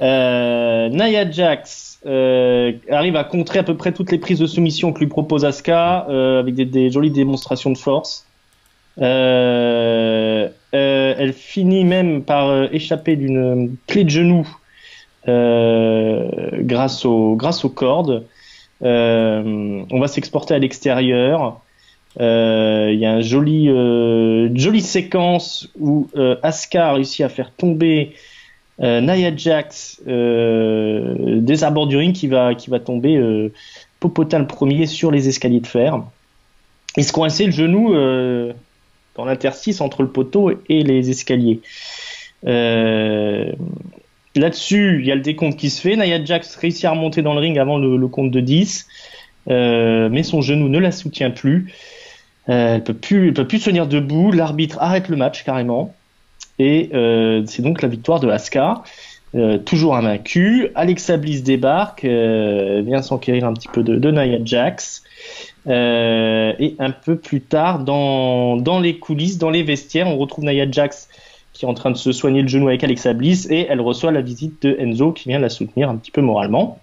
[0.00, 5.00] Nia Jax euh, arrive à contrer à peu près toutes les prises de soumission que
[5.00, 8.26] lui propose Asuka euh, avec des, jolies démonstrations de force.
[9.00, 14.48] Euh, elle finit même par échapper d'une clé de genou
[15.26, 18.24] grâce, au, grâce aux cordes.
[18.80, 21.60] on va s'exporter à l'extérieur.
[22.18, 23.66] Il y a une joli,
[24.56, 26.08] jolie séquence où
[26.42, 28.14] Asuka a réussi à faire tomber
[28.78, 33.52] Nia Jax euh, des abords du ring qui va, qui va tomber euh,
[34.00, 36.00] popotin premier sur les escaliers de fer.
[36.96, 38.52] Il se coinçait le genou euh,
[39.16, 41.60] dans l'interstice entre le poteau et les escaliers.
[42.46, 43.52] Euh,
[44.36, 45.96] là-dessus, il y a le décompte qui se fait.
[45.96, 48.86] Nia Jax réussit à remonter dans le ring avant le, compte de 10,
[49.48, 51.72] mais son genou ne la soutient plus.
[52.46, 54.30] elle peut plus, peut plus tenir debout.
[54.30, 55.94] L'arbitre arrête le match carrément.
[56.58, 58.82] Et euh, c'est donc la victoire de Asuka.
[59.34, 60.68] Euh, toujours invaincu.
[60.74, 65.02] Alexa Bliss débarque, euh, vient s'enquérir un petit peu de, de Nia Jax.
[65.66, 71.08] Et un peu plus tard, dans, les coulisses, dans les vestiaires, on retrouve Nia Jax
[71.52, 74.12] qui est en train de se soigner le genou avec Alexa Bliss et elle reçoit
[74.12, 76.78] la visite de Enzo qui vient la soutenir un petit peu moralement.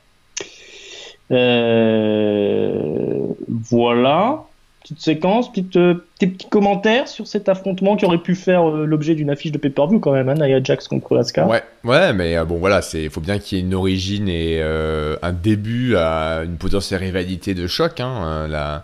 [3.71, 4.45] Voilà
[4.85, 9.15] petite séquence, petite, euh, petits commentaires sur cet affrontement qui aurait pu faire euh, l'objet
[9.15, 11.47] d'une affiche de pay-per-view quand même, hein, Jax contre Asuka.
[11.47, 14.61] Ouais, ouais, mais euh, bon voilà, c'est faut bien qu'il y ait une origine et
[14.61, 17.99] un début à une potentielle rivalité de choc.
[17.99, 18.83] Hein, la,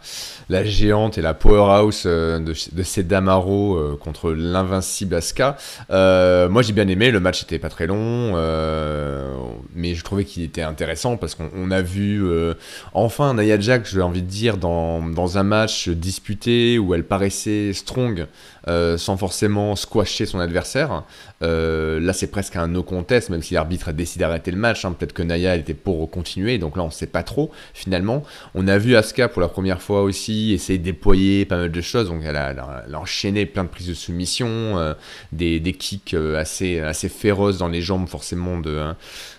[0.50, 5.58] la géante et la powerhouse de, de Sedamaro contre l'invincible Asuka.
[5.90, 8.34] moi j'ai bien aimé, le match était pas très long,
[9.82, 12.54] mais je trouvais qu'il était intéressant parce qu'on a vu euh,
[12.94, 17.74] enfin Nia Jax, j'ai envie de dire, dans, dans, un match disputé où elle paraissait
[17.74, 18.28] strong
[18.68, 21.04] euh, sans forcément squasher son adversaire.
[21.42, 24.86] Euh, là, c'est presque un no contest, même si l'arbitre a décidé d'arrêter le match.
[24.86, 24.94] Hein.
[24.98, 28.24] Peut-être que Naya était pour continuer, donc là, on ne sait pas trop finalement.
[28.54, 31.82] On a vu Asuka pour la première fois aussi essayer de déployer pas mal de
[31.82, 32.54] choses, donc elle a,
[32.94, 34.96] enchaîné plein de prises de soumission,
[35.32, 38.96] des, des, kicks assez, assez féroces dans les jambes forcément de, hein,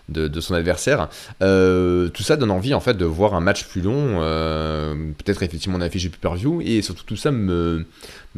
[0.09, 1.09] de, son adversaire.
[1.43, 5.43] Euh, tout ça donne envie en fait de voir un match plus long, euh, peut-être
[5.43, 7.85] effectivement une affiche plus view et surtout tout ça me,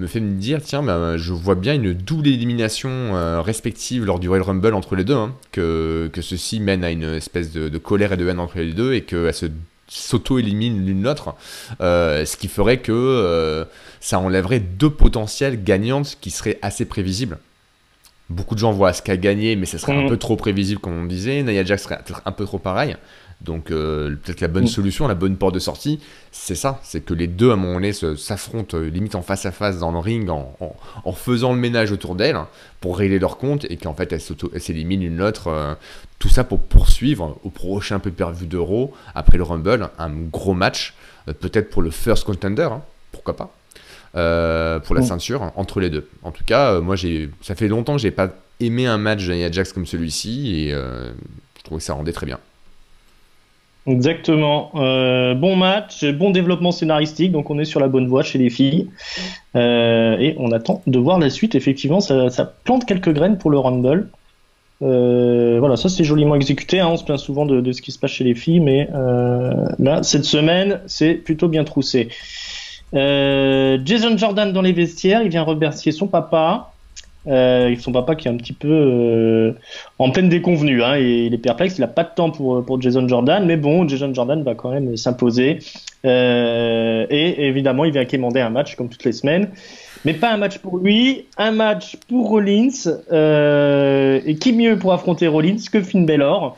[0.07, 4.29] fait me dire tiens, bah, je vois bien une double élimination euh, respective lors du
[4.29, 8.13] Royal Rumble entre les deux, hein, que, que ceci mène à une espèce de, colère
[8.13, 9.47] et de haine entre les deux et qu'elles se
[9.87, 11.35] s'auto-éliminent l'une l'autre,
[11.79, 13.67] ce qui ferait que
[14.01, 17.39] ça enlèverait deux potentielles gagnantes qui seraient assez prévisibles.
[18.31, 20.09] Beaucoup de gens voient Asuka gagner, mais ce serait un mm.
[20.09, 21.43] peu trop prévisible, comme on disait.
[21.43, 22.97] Nia Jax serait peut-être un peu trop pareil.
[23.41, 24.69] Donc, euh, peut-être la bonne mm.
[24.69, 26.01] solution, la bonne porte de sortie,
[26.33, 26.81] c'est ça.
[26.83, 29.79] C'est que les deux, à un moment donné, s'affrontent euh, limite en face à face
[29.79, 32.39] dans le ring, en, faisant le ménage autour d'elle,
[32.81, 35.49] pour régler leur compte, et qu'en fait, elles s'éliminent l'une l'autre.
[35.49, 35.75] Euh,
[36.19, 40.95] tout ça pour poursuivre au prochain pay-per-view d'Euro, après le Rumble, un gros match,
[41.27, 42.83] peut-être pour le first contender, hein,
[43.13, 43.55] pourquoi pas.
[44.17, 46.09] Euh, pour la ceinture entre les deux.
[46.23, 48.29] En tout cas, euh, moi, j'ai, ça fait longtemps que j'ai pas
[48.61, 51.11] aimé un match de Nia Jax comme celui-ci et euh,
[51.59, 52.39] je trouvais que ça rendait très bien.
[53.89, 54.71] Exactement.
[54.73, 58.89] bon match, bon développement scénaristique, donc on est sur la bonne voie chez les filles.
[59.55, 61.57] et on attend de voir la suite.
[61.57, 64.09] Effectivement, ça, plante quelques graines pour le Rumble.
[64.81, 66.79] voilà, ça c'est joliment exécuté.
[66.79, 66.87] Hein.
[66.89, 68.89] on se plaint souvent de, de, ce qui se passe chez les filles, mais
[69.79, 72.09] là, cette semaine, c'est plutôt bien troussé.
[72.95, 76.71] Euh, Jason Jordan dans les vestiaires, il vient remercier son papa.
[77.27, 79.53] Euh, son papa qui est un petit peu euh,
[79.99, 80.83] en pleine déconvenue.
[80.83, 83.57] Hein, et il est perplexe, il n'a pas de temps pour, pour Jason Jordan, mais
[83.57, 85.61] bon, Jason Jordan va quand même s'imposer.
[86.05, 89.49] Et évidemment, il vient quémander un match comme toutes les semaines.
[90.05, 92.69] Mais pas un match pour lui, un match pour Rollins.
[93.11, 96.57] Et qui mieux pour affronter Rollins que Finn Balor?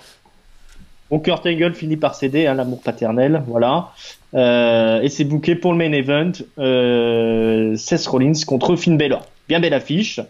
[1.11, 3.91] Bon, Kurt Angle finit par céder à hein, l'amour paternel, voilà.
[4.37, 9.25] Euh, et c'est booké pour le main event, euh, Seth Rollins contre Finn Balor.
[9.49, 10.21] Bien belle affiche.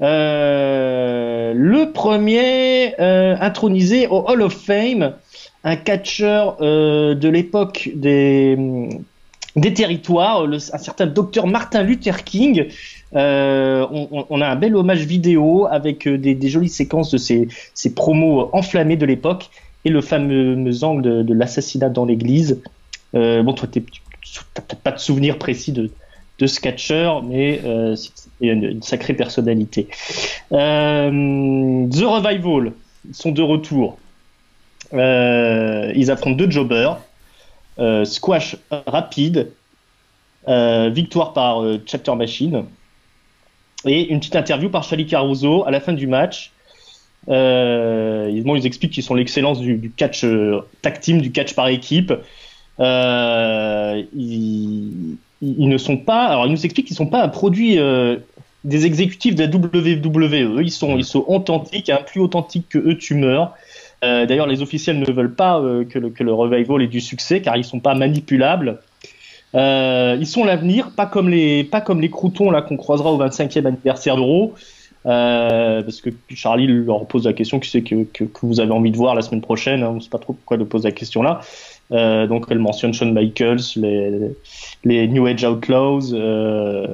[0.00, 5.14] Euh, le premier euh, intronisé au Hall of Fame,
[5.62, 8.58] un catcheur de l'époque des,
[9.56, 12.66] des territoires, un certain docteur Martin Luther King.
[13.12, 18.50] On, a un bel hommage vidéo avec des, des jolies séquences de ces, ces promos
[18.52, 19.48] enflammés de l'époque
[19.84, 22.60] et le fameux angle de, l'assassinat dans l'église.
[23.14, 25.90] Euh, bon, toi, tu n'as peut-être pas de souvenir précis de,
[26.38, 29.88] de ce catcheur, mais euh, c'est une, sacrée personnalité.
[30.52, 32.72] Euh, The Revival,
[33.08, 33.98] ils sont de retour.
[34.92, 36.98] ils affrontent deux jobbers.
[38.04, 39.50] squash rapide,
[40.46, 42.64] victoire par Chapter Machine,
[43.86, 46.52] et une petite interview par Charlie Caruso à la fin du match
[47.28, 52.12] euh, ils, expliquent qu'ils sont l'excellence du, catch euh, tag team, du catch par équipe.
[52.80, 56.26] Euh, ils, ne sont pas.
[56.26, 57.78] Alors, ils nous expliquent qu'ils ne sont pas un produit
[58.64, 60.62] des exécutifs de la WWE.
[60.62, 63.54] Ils sont, ils sont authentiques, hein, plus authentiques que eux, tu meurs.
[64.02, 67.56] D'ailleurs, les officiels ne veulent pas que, le, que, le, revival ait du succès car
[67.56, 68.80] ils sont pas manipulables.
[69.54, 73.66] ils sont l'avenir, pas comme les pas comme les croutons là qu'on croisera au 25e
[73.66, 74.54] anniversaire d'Euro.
[75.06, 78.72] Euh, parce que Charlie leur pose la question qui c'est que, que, que, vous avez
[78.72, 79.82] envie de voir la semaine prochaine.
[79.82, 81.40] Hein, on ne sait pas trop pourquoi elle pose la question là.
[81.92, 83.60] Euh, donc elle mentionne Shawn Michaels,
[84.84, 86.86] les, New Age Outlaws, euh,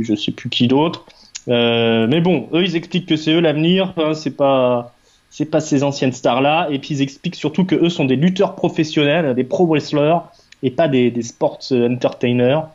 [0.00, 1.06] je sais plus qui d'autre.
[1.48, 4.94] Euh, mais bon, eux ils expliquent que c'est eux l'avenir, hein, c'est pas
[5.30, 6.68] c'est pas ces anciennes stars là.
[6.70, 10.18] Et puis ils expliquent surtout que eux sont des lutteurs professionnels, des pro wrestlers
[10.62, 12.68] et pas des, sports entertainers.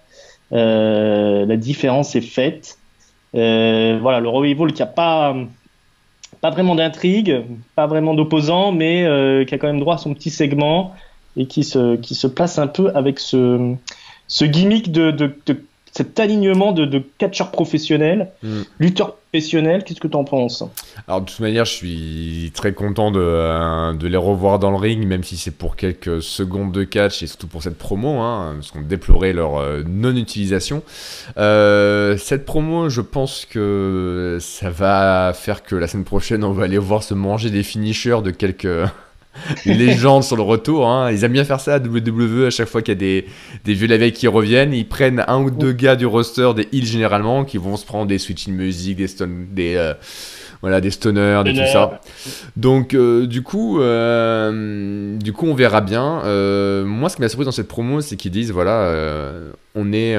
[0.51, 2.77] Euh, la différence est faite.
[3.33, 5.35] Voilà, le revival qui a pas
[6.41, 7.41] pas vraiment d'intrigue,
[7.75, 9.05] pas vraiment d'opposants, mais
[9.47, 10.93] qui a quand même droit à son petit segment
[11.37, 13.75] et qui se qui se place un peu avec ce
[14.27, 18.61] ce gimmick de, de, de cet alignement de, de catcheurs professionnels, mm.
[18.79, 20.63] lutteurs professionnels, qu'est-ce que tu en penses?
[21.07, 24.77] Alors de toute manière, je suis très content de, euh, de, les revoir dans le
[24.77, 28.55] ring, même si c'est pour quelques secondes de catch et surtout pour cette promo, hein,
[28.55, 30.81] parce qu'on déplorait leur euh, non-utilisation.
[31.37, 36.63] Euh, cette promo, je pense que ça va faire que la semaine prochaine, on va
[36.63, 38.87] aller voir se manger des finishers de quelques
[39.65, 40.87] légendes sur le retour.
[40.87, 41.11] Hein.
[41.11, 43.25] Ils aiment bien faire ça à WWE à chaque fois qu'il y a des,
[43.65, 44.73] des vieux la qui reviennent.
[44.73, 48.07] Ils prennent un ou deux gars du roster, des heals généralement, qui vont se prendre
[48.07, 49.75] des switching music, des stone, des.
[49.75, 49.93] Euh,
[50.63, 51.99] voilà, des stoners, et tout ça.
[52.55, 56.21] Donc, euh, du coup, euh, du coup, on verra bien.
[56.23, 58.89] Euh, moi, ce qui m'a surpris dans cette promo, c'est qu'ils disent, voilà,
[59.75, 60.17] on est,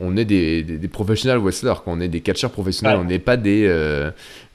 [0.00, 3.72] on est des, des, professionnels wrestlers, on est des catcheurs professionnels, on n'est pas des,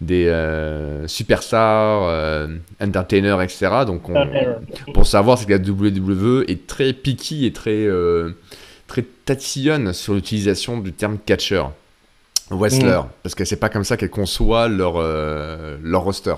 [0.01, 2.49] des superstars,
[2.81, 3.69] entertainers, etc.
[3.87, 4.11] Donc,
[4.93, 7.87] pour savoir, c'est que la WWE est très picky et très,
[8.87, 11.71] très tatillonne sur l'utilisation du terme catcheur.
[12.51, 13.09] Wrestler, mm.
[13.23, 16.35] parce que c'est pas comme ça qu'elles conçoivent leur, euh, leur roster.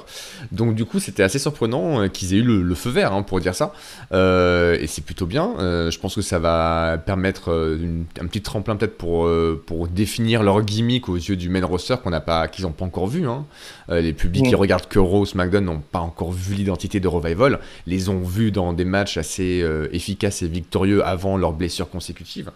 [0.53, 3.41] Donc du coup, c'était assez surprenant euh, qu'ils aient eu le, feu vert, hein, pour
[3.41, 3.73] dire ça.
[4.13, 5.55] Euh, et c'est plutôt bien.
[5.57, 7.77] je pense que ça va permettre
[8.21, 9.29] un petit tremplin peut-être pour,
[9.65, 12.85] pour définir leur gimmick aux yeux du main roster qu'on n'a pas, qu'ils n'ont pas
[12.85, 13.27] encore vu.
[13.27, 13.45] Hein.
[13.89, 14.59] les publics qui mm.
[14.59, 17.59] regardent que Raw, SmackDown n'ont pas encore vu l'identité de Revival.
[17.85, 22.51] Les ont vus dans des matchs assez efficaces et victorieux avant leurs blessures consécutives.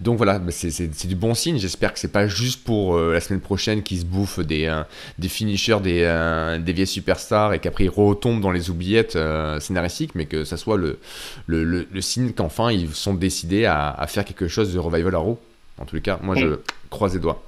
[0.00, 1.58] Donc voilà, bah, c'est du bon signe.
[1.58, 4.82] J'espère que c'est pas juste pour euh, la semaine prochaine qui se bouffent des, euh,
[5.18, 9.18] des finishers, des, euh, des vieilles superstars et qu'après ils retombent dans les oubliettes
[9.60, 10.98] scénaristiques, mais que ça soit le,
[11.46, 15.38] le, le, signe qu'enfin ils sont décidés à, à, faire quelque chose de Revival Arrow.
[15.78, 16.58] En tous les cas, moi je
[16.90, 17.42] croise les doigts.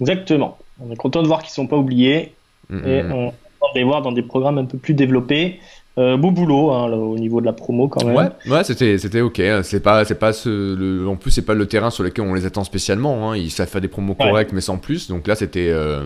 [0.00, 0.58] Exactement.
[0.80, 2.34] On est content de voir qu'ils ne sont pas oubliés
[2.68, 3.34] mm, et on va
[3.74, 5.60] les voir dans des programmes un peu plus développés.
[5.96, 8.16] Euh, beau boulot hein, au niveau de la promo quand même.
[8.16, 9.40] Ouais, ouais c'était c'était ok.
[9.62, 12.34] C'est pas c'est pas ce, le, en plus c'est pas le terrain sur lequel on
[12.34, 13.30] les attend spécialement.
[13.30, 13.36] Hein.
[13.36, 15.08] Ils savent faire des promos corrects mais sans plus.
[15.08, 16.04] Donc là c'était euh,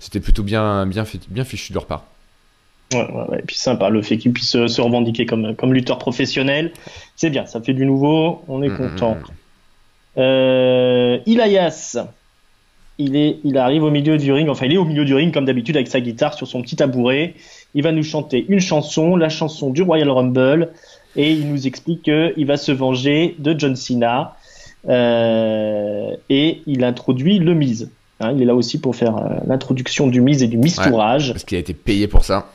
[0.00, 2.04] c'était plutôt bien bien bien fichu de leur part.
[2.92, 6.72] Ouais, ouais, Et puis sympa le fait qu'ils puissent se revendiquer comme comme lutteur professionnel.
[7.16, 8.42] C'est bien, ça fait du nouveau.
[8.48, 9.14] On est mm, mm, content.
[9.14, 10.18] Mm.
[10.18, 11.96] Euh, Ilayas.
[12.98, 15.32] Il, est, il arrive au milieu du ring, enfin il est au milieu du ring
[15.32, 17.34] comme d'habitude avec sa guitare sur son petit tabouret.
[17.74, 20.72] Il va nous chanter une chanson, la chanson du Royal Rumble,
[21.16, 24.36] et il nous explique qu'il va se venger de John Cena.
[24.88, 27.90] Euh, et il introduit le Miz.
[28.20, 31.32] Hein, il est là aussi pour faire euh, l'introduction du Miz et du Mistourage.
[31.32, 32.50] parce qu'il a été payé pour ça.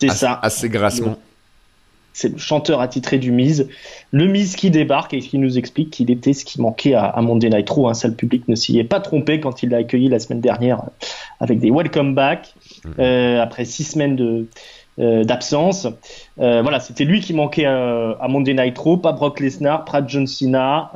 [0.00, 0.38] C'est ça.
[0.42, 1.16] Assez grassement.
[2.12, 3.68] C'est le chanteur attitré du Miz.
[4.12, 7.50] Le Miz qui débarque et qui nous explique qu'il était ce qui manquait à, Monday
[7.50, 7.88] Nitro.
[7.88, 7.94] Hein.
[7.94, 10.82] Ça, le public ne s'y est pas trompé quand il l'a accueilli la semaine dernière
[11.40, 12.54] avec des welcome back.
[12.98, 14.46] Euh, après six semaines de
[15.00, 15.88] euh, d'absence.
[16.38, 20.26] Euh, voilà, c'était lui qui manquait à, à Monday Nitro, pas Brock Lesnar, pas John
[20.26, 20.90] Cena,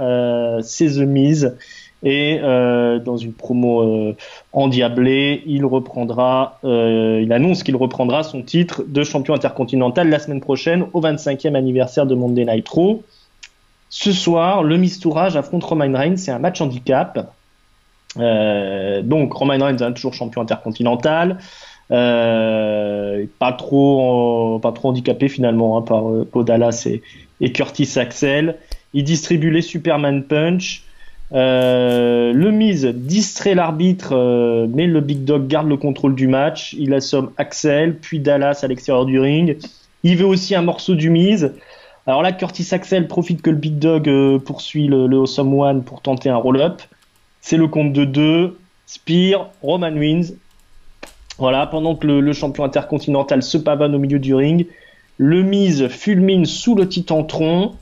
[0.62, 1.56] c'est The Miz.
[2.04, 4.14] Et dans une promo
[4.52, 10.86] endiablée, il reprendra, il annonce qu'il reprendra son titre de champion intercontinental la semaine prochaine
[10.92, 13.02] au 25e anniversaire de Monday Nitro.
[13.90, 17.32] Ce soir, le Mistourage affronte Roman Reigns, c'est un match handicap.
[18.14, 21.38] donc Roman Reigns est toujours champion intercontinental.
[21.90, 26.88] Euh, pas trop pas trop handicapé finalement hein, par euh, Dallas
[27.40, 28.56] et, Curtis Axel.
[28.94, 30.84] Il distribue les Superman Punch.
[31.32, 36.74] Euh, le Miz distrait l'arbitre, euh, mais le Big Dog garde le contrôle du match.
[36.78, 39.58] Il assomme Axel, puis Dallas à l'extérieur du ring.
[40.04, 41.52] Il veut aussi un morceau du Miz.
[42.06, 45.84] Alors là, Curtis Axel profite que le Big Dog euh, poursuit le, le Awesome One
[45.84, 46.80] pour tenter un roll-up.
[47.42, 48.58] C'est le compte de deux.
[48.86, 50.32] Spear, Roman wins
[51.38, 54.66] voilà, pendant que le, champion intercontinental se pavane au milieu du ring,
[55.18, 57.76] le Miz fulmine sous le Titantron.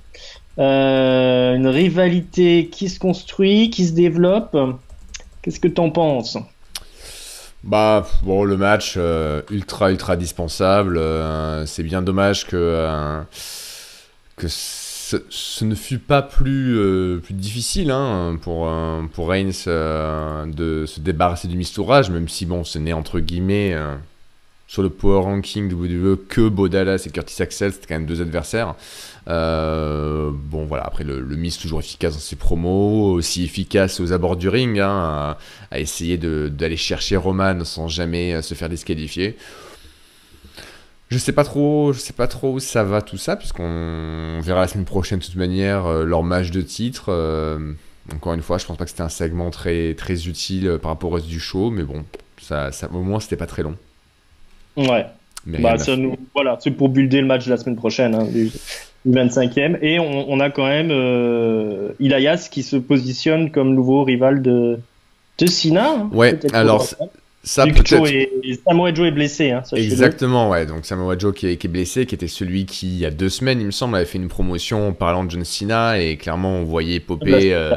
[0.58, 4.56] Euh, une rivalité qui se construit, qui se développe.
[5.42, 6.38] Qu'est-ce que t'en penses?
[7.62, 10.98] Bah bon le match euh, ultra ultra indispensable.
[10.98, 13.20] Euh, c'est bien dommage que
[14.36, 14.46] que
[15.28, 21.46] ce, ne fut pas plus, euh, difficile hein, pour, euh, Reigns euh, de se débarrasser
[21.48, 23.76] du mistourage, même si bon, ce n'est entre guillemets
[24.66, 28.20] sur le power ranking WWE que Bo Dallas et Curtis Axel, c'était quand même deux
[28.20, 28.74] adversaires.
[29.26, 34.48] bon voilà, après le, le toujours efficace dans ses promos, aussi efficace aux abords du
[34.48, 35.36] ring, hein,
[35.70, 39.36] à, essayer d'aller chercher Roman sans jamais se faire disqualifier.
[41.08, 44.62] Je sais pas trop, je sais pas trop où ça va tout ça, puisqu'on verra
[44.62, 47.06] la semaine prochaine de toute manière euh, leur match de titre.
[47.08, 47.74] Euh,
[48.12, 50.90] encore une fois, je pense pas que c'était un segment très, très utile euh, par
[50.90, 52.04] rapport au reste du show, mais bon,
[52.40, 53.76] ça, ça au moins c'était pas très long.
[54.76, 55.06] Ouais.
[55.46, 58.50] bah, ça nous, voilà, c'est pour builder le match de la semaine prochaine, hein, du,
[59.08, 59.78] 25e.
[59.82, 64.78] Et on, on, a quand même euh, Ilayas qui se positionne comme nouveau rival de,
[65.38, 65.90] de Sina.
[65.90, 66.86] Hein, ouais, alors
[67.46, 68.58] ça peut-être.
[68.66, 69.52] Samoa Joe est blessé.
[69.52, 70.66] Hein, Exactement, ouais.
[70.66, 73.10] Donc Samoa Joe qui est, qui est, blessé, qui était celui qui, il y a
[73.12, 76.16] deux semaines, il me semble, avait fait une promotion en parlant de John Cena et
[76.16, 77.76] clairement on voyait popper euh,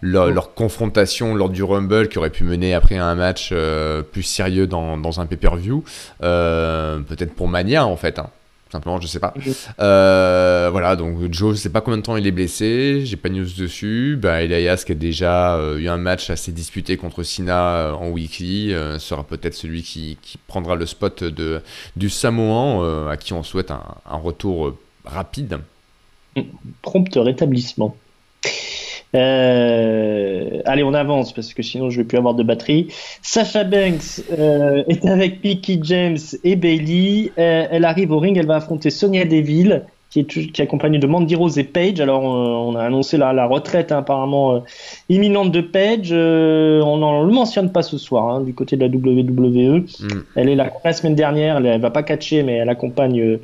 [0.00, 4.66] leur, confrontation lors du Rumble qui aurait pu mener après un match euh, plus sérieux
[4.66, 5.84] dans, dans un pay-per-view.
[6.22, 8.18] Euh, peut-être pour Mania en fait.
[8.18, 8.30] Hein.
[8.74, 9.32] Simplement, je sais pas.
[9.78, 13.28] Euh, voilà, donc Joe, je sais pas combien de temps il est blessé, j'ai pas
[13.28, 14.18] de news dessus.
[14.20, 18.74] Bah, Elias qui a déjà euh, eu un match assez disputé contre Sina en weekly
[18.98, 21.62] sera peut-être celui qui, qui, prendra le spot de,
[21.94, 25.60] du Samoan, à qui on souhaite un, un retour rapide.
[26.82, 27.96] Prompt rétablissement.
[29.14, 32.88] Euh, allez, on avance parce que sinon je vais plus avoir de batterie.
[33.22, 37.32] Sacha Banks euh, est avec Picky James et Bailey.
[37.38, 40.98] Euh, elle arrive au ring, elle va affronter Sonia Deville qui est, qui est accompagnée
[40.98, 42.00] de Mandy Rose et Paige.
[42.00, 44.62] Alors on a annoncé la, la retraite hein, apparemment
[45.08, 46.12] imminente de Paige.
[46.12, 49.78] on n'en le mentionne pas ce soir hein, du côté de la WWE.
[49.78, 50.08] Mm.
[50.36, 51.56] Elle est là la semaine dernière.
[51.56, 53.38] Elle, elle, va pas catcher, mais elle accompagne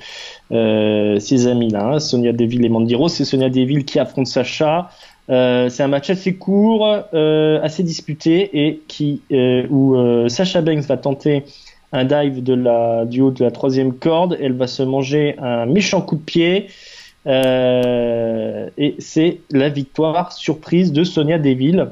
[0.50, 3.12] ses amis là, hein, Sonia Deville et Mandy Rose.
[3.12, 4.90] C'est Sonia Deville qui affronte Sacha.
[5.28, 10.84] Euh, c'est un match assez court, euh, assez disputé et qui euh, où Sacha Banks
[10.84, 11.44] va tenter
[11.92, 14.36] un dive de la, du haut de la troisième corde.
[14.40, 16.68] Elle va se manger un méchant coup de pied.
[17.26, 21.88] et c'est la victoire surprise de Sonia Deville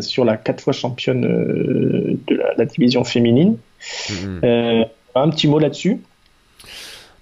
[0.00, 3.56] sur la quatre fois championne de la, division féminine.
[3.80, 4.86] Mm-hmm.
[5.14, 6.00] un petit mot là-dessus.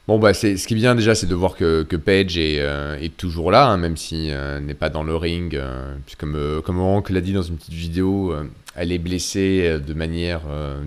[0.09, 2.99] Bon, bah, ce qui est bien déjà, c'est de voir que, que Paige est, euh,
[2.99, 5.55] est toujours là, hein, même si euh, n'est pas dans le ring.
[5.55, 8.35] Euh, comme, comme Hank l'a dit dans une petite vidéo,
[8.75, 10.41] elle est blessée de manière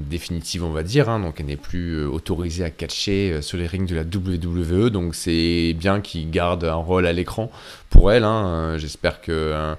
[0.09, 1.09] définitive, on va dire.
[1.09, 4.89] Hein, donc, elle n'est plus autorisée à catcher sur les rings de la WWE.
[4.89, 7.51] Donc, c'est bien qu'il garde un rôle à l'écran
[7.89, 8.24] pour elle.
[8.24, 9.76] Hein, j'espère que.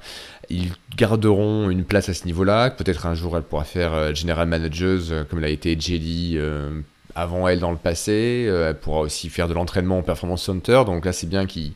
[0.48, 2.70] ils garderont une place à ce niveau-là.
[2.70, 6.38] Peut-être un jour elle pourra faire General Manager comme l'a été Jelly
[7.14, 8.46] avant elle dans le passé.
[8.48, 10.82] Euh, elle pourra aussi faire de l'entraînement en performance center.
[10.86, 11.74] Donc là, c'est bien qu'ils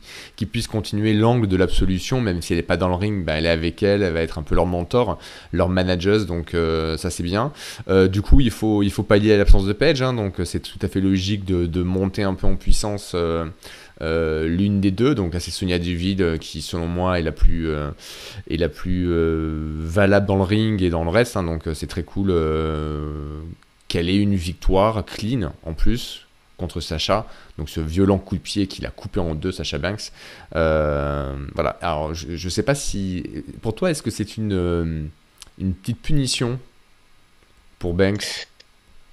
[0.51, 3.45] puissent continuer l'angle de l'absolution, même si elle n'est pas dans le ring, bah, elle
[3.45, 5.17] est avec elle, elle va être un peu leur mentor,
[5.53, 6.25] leur manager.
[6.25, 7.51] Donc euh, ça, c'est bien.
[7.87, 10.01] Euh, du coup, il faut, il faut pallier à l'absence de Page.
[10.01, 13.15] Hein, donc c'est tout à fait logique de, monter un peu en puissance.
[14.01, 15.15] l'une des deux.
[15.15, 17.69] Donc c'est Sonia Duvid qui, selon moi, est la plus,
[18.49, 19.09] est la plus
[19.79, 21.37] valable dans le ring et dans le reste.
[21.37, 21.43] Hein.
[21.43, 22.31] donc c'est très cool
[23.89, 26.25] qu'elle ait une victoire clean en plus
[26.55, 27.25] contre Sacha.
[27.57, 30.11] Donc ce violent coup de pied qu'il a coupé en deux, Sacha Banks.
[30.55, 31.71] Euh, voilà.
[31.81, 33.23] Alors je ne sais pas si...
[33.61, 35.03] Pour toi, est-ce que c'est une, euh,
[35.57, 36.59] une petite punition
[37.79, 38.47] pour Banks?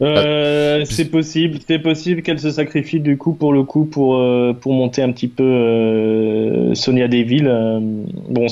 [0.02, 4.52] Euh, c'est possible, c'est possible qu'elle se sacrifie du coup pour le coup pour euh,
[4.52, 7.50] pour monter un petit peu euh, Sonia Deville.
[8.28, 8.46] Bon,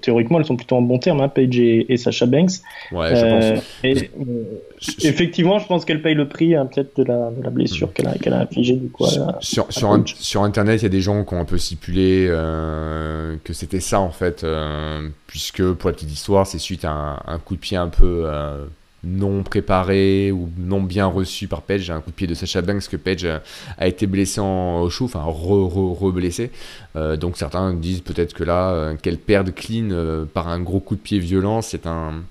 [0.00, 2.50] théoriquement elles sont plutôt en bon terme, hein, Paige et, Sacha Banks.
[2.90, 3.64] Ouais, je pense.
[3.84, 4.10] Et,
[5.06, 7.92] effectivement, je pense qu'elle paye le prix hein, peut-être de la, de la blessure mm.
[7.92, 9.06] qu'elle a, qu'elle a infligée du coup.
[9.06, 12.26] sur sur, sur, internet, il y a des gens qui ont un peu stipulé
[13.44, 14.44] que c'était ça en fait,
[15.28, 18.26] puisque pour la petite histoire, c'est suite à un, un, coup de pied un peu
[19.04, 21.90] non préparé ou non bien reçu par Page.
[21.90, 23.26] Un coup de pied de Sacha Banks que Page
[23.78, 26.50] a été blessé en, chou, enfin re-re-re-blessé.
[26.96, 30.80] Euh, donc certains disent peut-être que là, euh, qu'elle perde clean euh, par un gros
[30.80, 32.22] coup de pied violent, c'est un,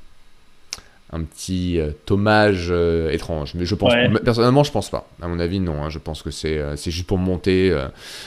[1.11, 1.79] un petit
[2.09, 2.71] hommage
[3.11, 3.53] étrange.
[3.55, 3.93] Mais je pense,
[4.23, 5.07] personnellement, je pense pas.
[5.21, 5.83] À mon avis, non.
[5.83, 5.89] Hein.
[5.89, 7.75] Je pense que c'est c'est juste pour monter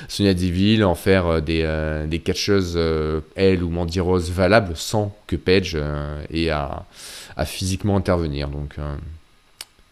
[0.09, 1.69] Sonia Deville, en faire des,
[2.09, 2.79] des catcheuses,
[3.37, 5.79] elle ou Mandy Rose, valables sans que Page
[6.31, 6.85] ait à
[7.37, 8.49] à physiquement intervenir.
[8.49, 8.97] Donc, euh,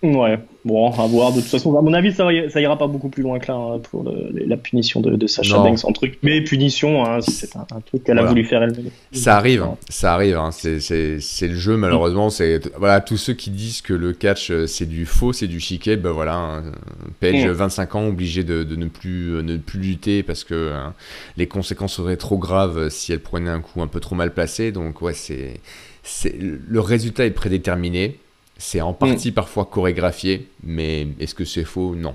[0.02, 1.32] Ouais, bon, à voir.
[1.32, 3.54] De toute façon, à mon avis, ça, ça ira pas beaucoup plus loin que là
[3.54, 6.18] hein, pour la punition de, de Sacha Banks en truc.
[6.22, 8.90] Mais punition, hein, c'est un, truc qu'elle a voulu faire elle-même.
[9.12, 10.38] Ça arrive, ça arrive.
[10.38, 12.30] Hein, c'est le jeu, malheureusement.
[12.30, 15.60] C'est voilà, tous ceux qui disent que le catch euh, c'est du faux, c'est du
[15.60, 16.36] chiquet, ben voilà.
[16.36, 16.62] Hein,
[17.20, 20.94] Page, 25 ans, obligé de, de, ne plus euh, ne plus lutter parce que hein,
[21.36, 24.72] les conséquences seraient trop graves si elle prenait un coup un peu trop mal placé.
[24.72, 25.60] Donc ouais, c'est
[26.32, 28.16] le résultat est prédéterminé.
[28.60, 31.94] C'est en partie parfois chorégraphié, mais est-ce que c'est faux?
[31.96, 32.14] Non.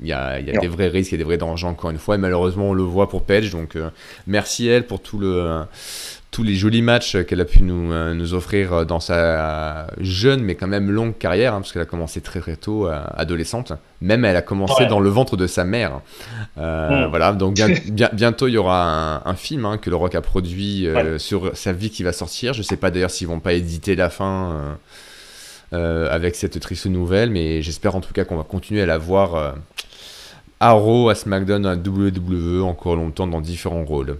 [0.00, 1.66] Il y a, il y a des vrais risques, il y a des vrais dangers
[1.66, 3.50] encore une fois, et malheureusement on le voit pour Page.
[3.50, 3.88] Donc euh,
[4.26, 5.62] merci elle pour tout le,
[6.30, 10.54] tous les jolis matchs qu'elle a pu nous, euh, nous, offrir dans sa jeune mais
[10.54, 13.72] quand même longue carrière, hein, parce qu'elle a commencé très très tôt, euh, adolescente.
[14.02, 16.02] Même elle a commencé dans le ventre de sa mère.
[16.58, 17.06] Mm.
[17.08, 17.54] Voilà, donc
[17.86, 20.86] bien, bientôt il y aura un, film hein, que le Rock a produit
[21.16, 22.52] sur sa vie qui va sortir.
[22.52, 24.74] Je sais pas d'ailleurs s'ils vont pas éditer la fin euh,
[26.10, 29.34] avec cette triste nouvelle, mais j'espère en tout cas qu'on va continuer à la voir
[29.34, 29.52] euh,
[30.60, 34.18] à Raw, à SmackDown, à WWE encore longtemps dans différents rôles.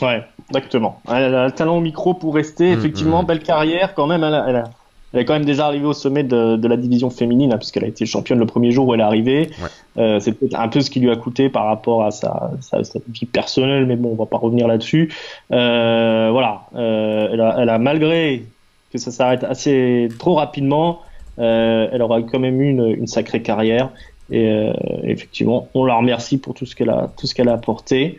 [0.00, 1.00] Ouais, exactement.
[1.08, 2.74] Elle a le talent au micro pour rester.
[2.74, 3.26] Mm, Effectivement, mm.
[3.26, 4.24] belle carrière quand même.
[4.24, 4.64] Elle a, elle, a,
[5.12, 7.84] elle est quand même déjà arrivée au sommet de, de la division féminine, hein, puisqu'elle
[7.84, 9.50] a été championne le premier jour où elle est arrivée.
[9.98, 12.80] Euh, c'est peut-être un peu ce qui lui a coûté par rapport à sa, sa,
[13.08, 15.12] vie personnelle, mais bon, on va pas revenir là-dessus.
[15.52, 18.44] Euh, voilà, euh, elle, a, elle a malgré
[18.92, 21.00] que ça s'arrête assez trop rapidement,
[21.38, 23.90] euh, elle aura quand même eu une, une sacrée carrière.
[24.30, 24.70] Et
[25.02, 28.18] effectivement, on la remercie pour tout ce qu'elle a, tout ce qu'elle a apporté.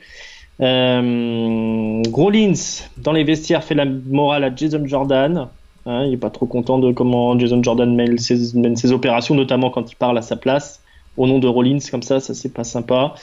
[0.61, 2.53] Euh, Rollins,
[2.97, 5.47] dans les vestiaires, fait la morale à Jason Jordan.
[5.85, 9.35] Hein, il n'est pas trop content de comment Jason Jordan mène ses, mène ses, opérations,
[9.35, 10.81] notamment quand il parle à sa place
[11.17, 13.13] au nom de Rollins, comme ça, ça c'est pas sympa.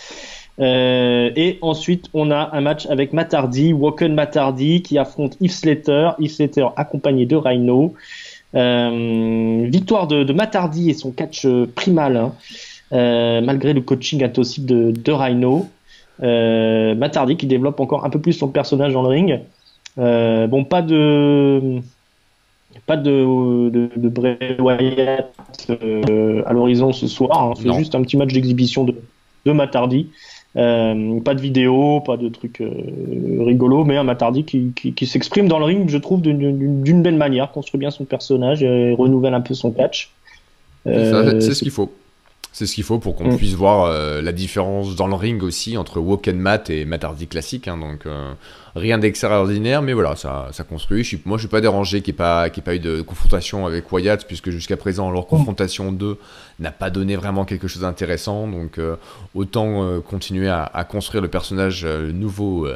[0.61, 6.11] Euh, et ensuite, on a un match avec Matardi, Woken Matardi, qui affronte Yves Slater,
[6.18, 7.94] Yves Slater accompagné de Rhino.
[8.54, 12.34] Euh, victoire de, de, Matardi et son catch primal, hein,
[12.92, 15.68] euh, malgré le coaching impossible de, de Rhino.
[16.22, 19.40] Euh, Matardi qui développe encore un peu plus son personnage dans le ring.
[19.98, 21.80] Euh, bon, pas de
[22.86, 25.32] pas de, de, de Bray Wyatt
[25.70, 27.42] euh, à l'horizon ce soir.
[27.42, 27.52] Hein.
[27.56, 28.94] C'est juste un petit match d'exhibition de,
[29.46, 30.08] de Matardi.
[30.57, 35.07] Euh, pas de vidéo, pas de trucs euh, rigolos, mais un Matardi qui, qui, qui
[35.07, 39.34] s'exprime dans le ring, je trouve, d'une belle manière, construit bien son personnage et renouvelle
[39.34, 40.11] un peu son catch.
[40.86, 41.92] Euh, c'est ce qu'il faut.
[42.53, 43.36] C'est ce qu'il faut pour qu'on mm.
[43.36, 47.05] puisse voir euh, la différence dans le ring aussi entre Walk and Mat et Matt
[47.05, 47.68] Hardy classique.
[47.68, 48.32] Hein, donc euh,
[48.74, 51.05] rien d'extraordinaire, mais voilà, ça, ça construit.
[51.05, 52.80] Je suis, moi, je suis pas dérangé qu'il n'y ait, pas, qu ait pas eu
[52.80, 56.18] de confrontation avec Wyatt, puisque jusqu'à présent, leur confrontation 2
[56.59, 58.48] n'a pas donné vraiment quelque chose d'intéressant.
[58.48, 58.96] Donc euh,
[59.34, 62.66] autant continuer à, à, construire le personnage, le nouveau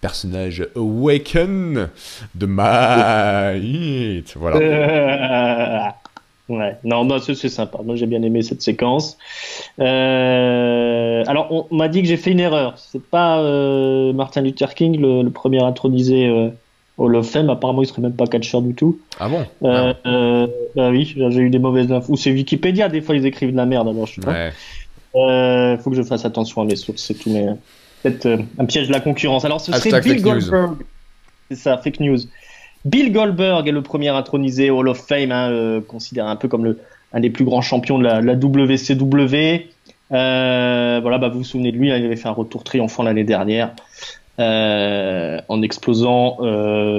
[0.00, 1.88] personnage Awaken
[2.34, 4.34] de Might.
[4.36, 5.94] Voilà.
[6.50, 7.78] Ouais, non, bah, c'est sympa.
[7.84, 9.16] Moi, j'ai bien aimé cette séquence.
[9.78, 12.74] Euh, alors, on m'a dit que j'ai fait une erreur.
[12.76, 16.48] C'est pas euh, Martin Luther King, le, premier intronisé euh,
[16.98, 17.50] au Love Fame.
[17.50, 18.98] Apparemment, il serait même pas catcheur du tout.
[19.20, 19.46] Ah bon?
[19.62, 22.14] Euh, euh, bah oui, j'ai eu des mauvaises infos.
[22.14, 23.86] Ou c'est Wikipédia, des fois, ils écrivent de la merde.
[23.86, 24.32] Alors, je sais pas.
[25.14, 25.78] Ouais.
[25.78, 27.30] Faut que je fasse attention à mes sources, c'est tout.
[27.30, 27.46] Mais
[28.02, 29.44] peut-être un piège de la concurrence.
[29.44, 30.78] Alors, ce serait Bill Goldberg.
[31.48, 32.18] C'est ça, fake news.
[32.84, 36.64] Bill Goldberg est le premier intronisé Hall of Fame, hein, euh, considéré un peu comme
[36.64, 36.78] le,
[37.12, 39.68] un des plus grands champions de la, la WCW.
[40.12, 43.02] Euh, voilà, bah, vous vous souvenez de lui, hein, il avait fait un retour triomphant
[43.02, 43.72] l'année dernière
[44.38, 46.38] euh, en explosant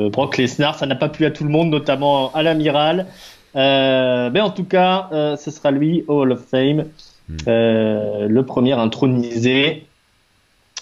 [0.10, 0.78] Brock Lesnar.
[0.78, 3.08] Ça n'a pas plu à tout le monde, notamment à l'amiral.
[3.56, 6.86] Mais en tout cas, ce sera lui Hall of Fame,
[7.28, 7.38] hmm.
[7.48, 9.88] le premier intronisé.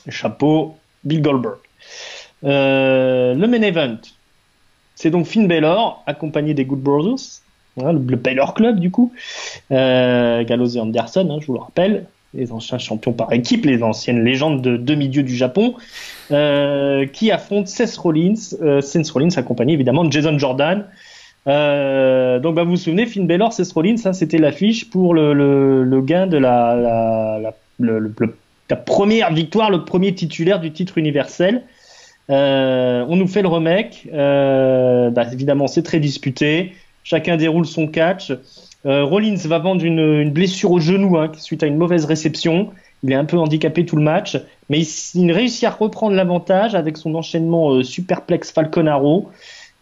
[0.09, 1.57] Chapeau, Bill Goldberg.
[2.43, 3.97] le main event,
[4.99, 7.41] c'est donc Finn Balor, accompagné des Good Brothers,
[7.81, 9.13] hein, le, Balor Club du coup,
[9.71, 14.25] euh, et Anderson, hein, je vous le rappelle, les anciens champions par équipe, les anciennes
[14.25, 15.75] légendes de demi-dieu du Japon,
[16.31, 20.85] euh, qui affrontent Seth Rollins, euh, Seth Rollins accompagné évidemment de Jason Jordan.
[21.47, 25.33] Euh, donc bah, vous vous souvenez, Finn Balor, Seth Rollins, hein, c'était l'affiche pour le,
[25.33, 27.53] le, le, gain de la,
[28.85, 31.63] première victoire, le premier titulaire du titre universel.
[32.29, 34.07] Euh, on nous fait le remake.
[34.13, 36.73] Euh, bah, évidemment, c'est très disputé.
[37.03, 38.31] Chacun déroule son catch.
[38.85, 42.69] Euh, Rollins va vendre une, blessure au genou hein, suite à une mauvaise réception.
[43.03, 44.37] Il est un peu handicapé tout le match,
[44.69, 49.29] mais il, réussit à reprendre l'avantage avec son enchaînement euh, superplex Falcon Arrow.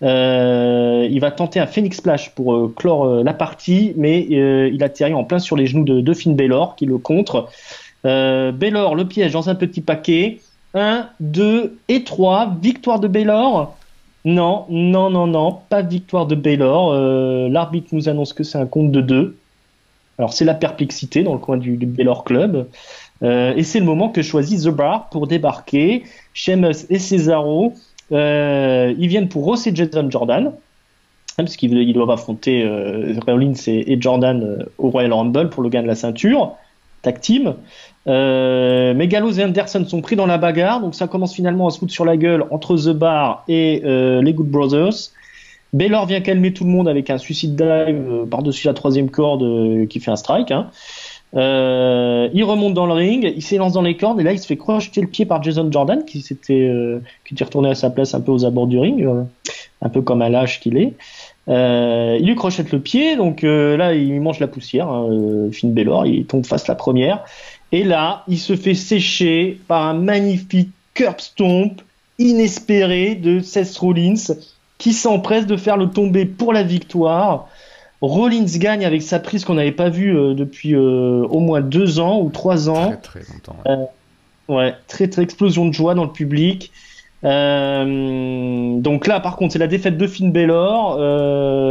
[0.03, 5.15] Euh, il va tenter un Phoenix Splash pour euh, clore la partie, mais il atterrit
[5.15, 6.37] en plein sur les genoux de, de Finn
[6.77, 7.49] qui le contre.
[8.03, 10.39] Baylor le piège dans un petit paquet.
[10.73, 12.57] 1, 2 et 3.
[12.61, 13.77] Victoire de Baylor
[14.25, 16.91] Non, non, non, non, pas victoire de Baylor.
[16.91, 19.37] Euh, L'arbitre nous annonce que c'est un compte de 2.
[20.19, 21.87] Alors c'est la perplexité dans le coin du, du
[22.25, 22.67] Club.
[23.23, 26.03] Euh, et c'est le moment que choisit The Bar pour débarquer.
[26.33, 27.73] Sheamus et Cesaro,
[28.11, 30.53] euh, ils viennent pour rosser Jason Jordan, hein,
[31.37, 32.67] parce qu'ils doivent affronter
[33.27, 36.55] Rollins et, et Jordan au Royal Rumble pour le gain de la ceinture
[37.01, 37.55] tag team.
[38.07, 41.91] Euh, et Anderson sont pris dans la bagarre, donc ça commence finalement à se foutre
[41.91, 45.11] sur la gueule entre The Bar et euh, les Good Brothers.
[45.73, 49.43] Baylor vient calmer tout le monde avec un suicide dive euh, par-dessus la troisième corde
[49.43, 50.51] euh, qui fait un strike.
[50.51, 50.69] Hein.
[51.35, 54.47] Euh, il remonte dans le ring, il s'élance dans les cordes et là il se
[54.47, 56.71] fait crocheter le pied par Jason Jordan qui s'était
[57.25, 59.05] qui était retourné à sa place un peu aux abords du ring,
[59.81, 60.93] un peu comme un lâche qu'il est.
[61.47, 64.89] il lui crochette le pied, donc là il mange la poussière.
[64.89, 67.23] Hein, Finn Baylor, il tombe face la première.
[67.71, 71.81] Et là, il se fait sécher par un magnifique curb stomp
[72.19, 74.35] inespéré de Seth Rollins
[74.77, 77.47] qui s'empresse de faire le tomber pour la victoire.
[78.01, 81.99] Rollins gagne avec sa prise qu'on n'avait pas vue euh, depuis euh, au moins deux
[81.99, 82.89] ans ou trois ans.
[83.01, 83.57] Très très longtemps.
[83.65, 86.71] Ouais, euh, ouais très très explosion de joie dans le public.
[87.23, 90.97] Euh, donc là, par contre, c'est la défaite de Finn Balor.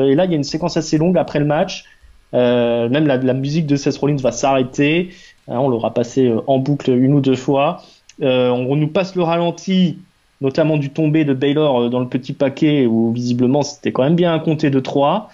[0.05, 1.85] et là, il y a une séquence assez longue après le match.
[2.33, 5.11] même la, musique de Seth Rollins va s'arrêter.
[5.49, 7.83] Hein, on l'aura passé euh, en boucle une ou deux fois.
[8.23, 9.99] Euh, on nous passe le ralenti,
[10.41, 14.17] notamment du tombé de Baylor euh, dans le petit paquet où visiblement c'était quand même
[14.17, 15.31] bien un compté de 3.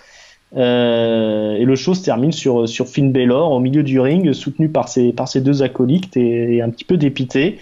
[0.55, 4.89] et le show se termine sur, sur Finn Balor au milieu du ring, soutenu par
[4.89, 7.59] ses, par ses deux acolytes et, un petit peu dépité.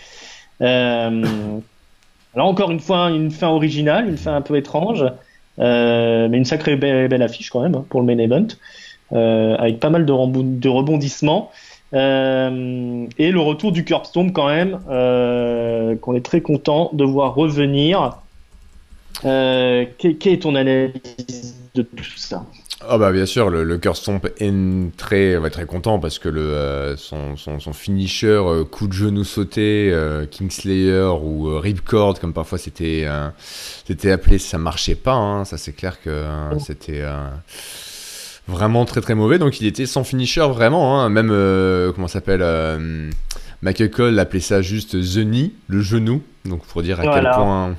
[2.34, 5.04] Là encore une fois, une fin originale, une fin un peu étrange,
[5.58, 8.46] mais une sacrée belle, affiche quand même hein, pour le main event,
[9.12, 11.50] avec pas mal de, de rebondissements.
[11.92, 17.34] Euh, et le retour du Curbstone quand même, euh, qu'on est très content de voir
[17.34, 18.18] revenir.
[19.24, 22.44] Euh, quelle est ton analyse de tout ça?
[22.88, 26.40] Ah bah bien sûr, le, le Stomp est très, va très content parce que le,
[26.40, 29.94] euh, son, son, son, finisher, euh, coup de genou sauté,
[30.30, 33.06] Kingslayer ou Ripcord, comme parfois c'était
[33.84, 35.14] c'était appelé, ça marchait pas.
[35.14, 36.24] Hein, ça c'est clair que
[36.58, 37.04] c'était
[38.50, 39.38] vraiment très très mauvais.
[39.38, 41.00] Donc il était sans finisher vraiment.
[41.00, 41.08] Hein.
[41.08, 43.10] Même, euh, comment s'appelle euh,
[43.62, 46.22] Michael Cole appelait ça juste The Knee, le genou.
[46.44, 47.76] Donc pour dire à quel point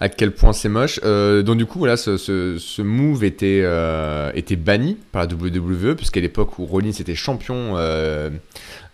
[0.00, 1.00] à quel point c'est moche.
[1.04, 6.20] Euh, donc du coup, voilà, ce, move était, euh, était banni par la WWE, puisqu'à
[6.20, 8.30] l'époque où Rollins était champion euh,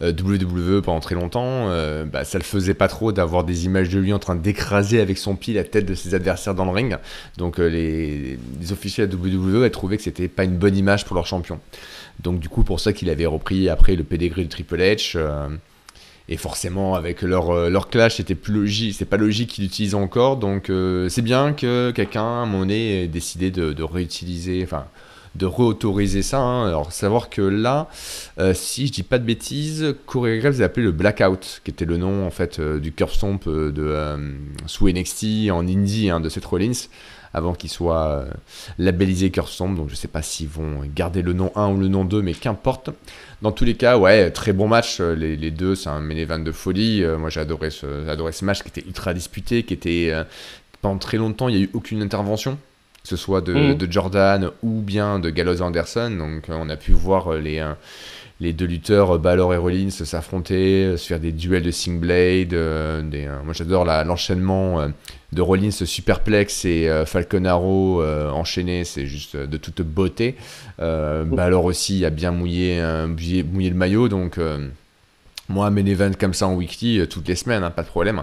[0.00, 1.68] WWE pendant très longtemps,
[2.06, 5.18] bah, ça le faisait pas trop d'avoir des images de lui en train d'écraser avec
[5.18, 6.96] son pied la tête de ses adversaires dans le ring.
[7.36, 11.14] Donc les, les officiels de WWE avaient trouvé que c'était pas une bonne image pour
[11.14, 11.60] leur champion.
[12.20, 15.16] Donc du coup, pour ça qu'il avait repris après le pedigree de Triple H.
[16.32, 19.94] Et forcément, avec leur, euh, leur clash, c'était plus logique, c'est pas logique qu'ils l'utilisent
[19.94, 20.38] encore.
[20.38, 24.86] Donc, euh, c'est bien que quelqu'un, à un moment ait décidé de, réutiliser, enfin,
[25.34, 26.40] de réautoriser ça.
[26.40, 26.68] Hein.
[26.68, 27.88] Alors, savoir que là,
[28.38, 31.84] euh, si je dis pas de bêtises, Corey Graves a appelé le Blackout, qui était
[31.84, 33.96] le nom en fait du curve stomp de
[34.66, 36.72] sous NXT en indie hein, de Seth Rollins
[37.34, 38.30] avant qu'il soit euh,
[38.78, 42.04] labellisé Curse Donc je sais pas s'ils vont garder le nom 1 ou le nom
[42.04, 42.90] 2, mais qu'importe.
[43.40, 44.98] Dans tous les cas, ouais, très bon match.
[45.00, 47.02] Euh, les, deux, c'est un event de folie.
[47.02, 47.86] Euh, moi, j'ai adoré ce,
[48.32, 50.12] ce match qui était ultra disputé, qui était
[50.80, 52.58] pendant très longtemps, il n'y a eu aucune intervention
[53.02, 53.74] que ce soit de, mm.
[53.74, 56.10] de, Jordan ou bien de Gallows Anderson.
[56.10, 57.64] Donc on a pu voir les,
[58.40, 62.48] les deux lutteurs, Balor et Rollins, s'affronter, se faire des duels de Sing Blade.
[63.10, 64.88] des, moi j'adore l'enchaînement
[65.32, 70.36] de Rollins superplex et euh, Falconaro euh, enchaîné, c'est juste de toute beauté.
[70.80, 74.38] Euh, bah alors aussi, a bien mouillé, mouillé, le maillot, donc
[75.52, 78.22] moi, mes events comme ça en weekly, toutes les semaines, hein, pas de problème.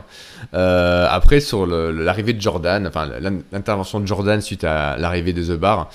[0.51, 3.09] après, sur l'arrivée de Jordan, enfin
[3.51, 5.89] l'intervention de Jordan suite à l'arrivée de The Bar,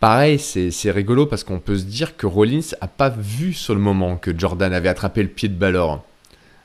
[0.00, 3.80] pareil, c'est rigolo parce qu'on peut se dire que Rollins a pas vu sur le
[3.80, 6.02] moment que Jordan avait attrapé le pied de Balor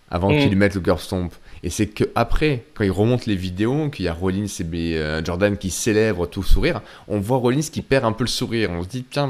[0.09, 0.39] avant mm.
[0.39, 1.33] qu'il lui mette le curve stomp.
[1.65, 5.25] Et c'est que après, quand il remonte les vidéos, qu'il y a Rollins et euh,
[5.25, 8.69] Jordan qui célèbrent tout sourire, on voit Rollins qui perd un peu le sourire.
[8.69, 9.27] On se dit, tiens,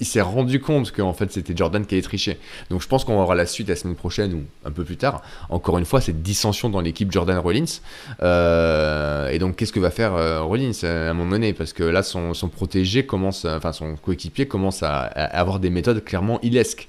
[0.00, 2.38] il, s'est rendu compte qu'en fait c'était Jordan qui avait triché.
[2.70, 5.20] Donc je pense qu'on aura la suite la semaine prochaine ou un peu plus tard.
[5.50, 7.82] Encore une fois, cette dissension dans l'équipe Jordan-Rollins.
[8.22, 11.52] Euh, et donc qu'est-ce que va faire euh, Rollins à un moment donné?
[11.52, 16.02] Parce que là, son, protégé commence, enfin son coéquipier commence à, à avoir des méthodes
[16.02, 16.88] clairement ilesques.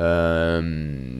[0.00, 0.62] Euh,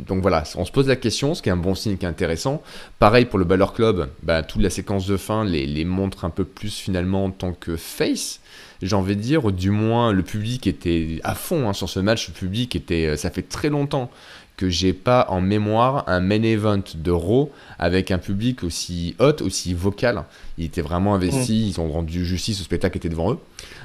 [0.06, 2.08] donc voilà, on se pose la question, ce qui est un bon signe, qui est
[2.08, 2.62] intéressant.
[2.98, 6.30] Pareil pour le Balor Club, bah, toute la séquence de fin les, les montre un
[6.30, 8.40] peu plus finalement en tant que face
[8.82, 12.28] j'ai envie de dire, du moins le public était à fond hein, sur ce match,
[12.28, 14.10] le public était, euh, ça fait très longtemps
[14.60, 19.40] que j'ai pas en mémoire un main event de Raw avec un public aussi hot,
[19.40, 20.24] aussi vocal.
[20.58, 21.68] Ils étaient vraiment investis, mm.
[21.68, 23.38] ils ont rendu justice au spectacle qui était devant eux.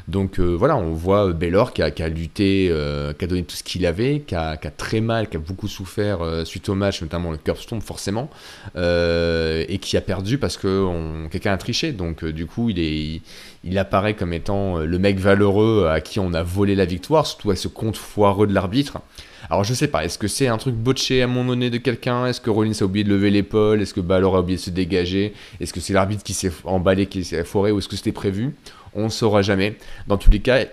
[0.09, 3.43] Donc euh, voilà, on voit Baylor qui a, qui a lutté, euh, qui a donné
[3.43, 6.43] tout ce qu'il avait, qui a, qui a, très mal, qui a beaucoup souffert euh,
[6.43, 8.29] suite au match, notamment le curve stomp forcément,
[8.75, 11.93] et qui a perdu parce que quelqu'un a triché.
[11.93, 13.21] Donc du coup, il, est,
[13.63, 17.51] il, apparaît comme étant le mec valeureux à qui on a volé la victoire, surtout
[17.51, 18.99] à ce compte foireux de l'arbitre.
[19.49, 22.25] Alors je sais pas, est-ce que c'est un truc botché à mon nez de quelqu'un?
[22.25, 23.81] Est-ce que Rollins a oublié de lever l'épaule?
[23.81, 25.33] Est-ce que Balor a oublié de se dégager?
[25.59, 28.55] Est-ce que c'est l'arbitre qui s'est emballé, qui s'est foiré ou est-ce que c'était prévu?
[28.93, 29.77] On ne saura jamais.
[30.07, 30.65] Dans tous les cas,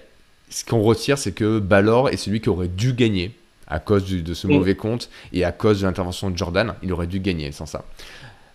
[0.48, 3.32] ce qu'on retire, c'est que Balor est celui qui aurait dû gagner
[3.66, 6.74] à cause de ce mauvais compte et à cause de l'intervention de Jordan.
[6.82, 7.84] Il aurait dû gagner sans ça.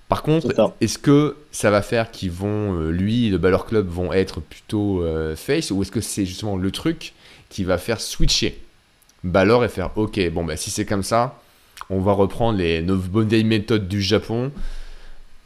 [0.10, 4.14] Par contre, est-ce que ça va faire qu'ils vont, euh, lui, le Balor Club, vont
[4.14, 7.14] être plutôt euh, face ou est-ce que c'est justement le truc
[7.50, 8.58] qui va faire switcher?
[9.30, 11.40] Balor et faire ok, bon, bah si c'est comme ça,
[11.90, 14.52] on va reprendre les, nos bonnes vieilles méthodes du Japon.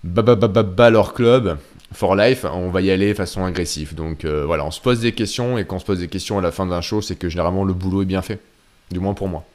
[0.03, 1.57] Balor Club,
[1.93, 3.95] for life, on va y aller de façon agressive.
[3.95, 6.39] Donc euh, voilà, on se pose des questions et quand on se pose des questions
[6.39, 8.39] à la fin d'un show, c'est que généralement le boulot est bien fait.
[8.89, 9.45] Du moins pour moi.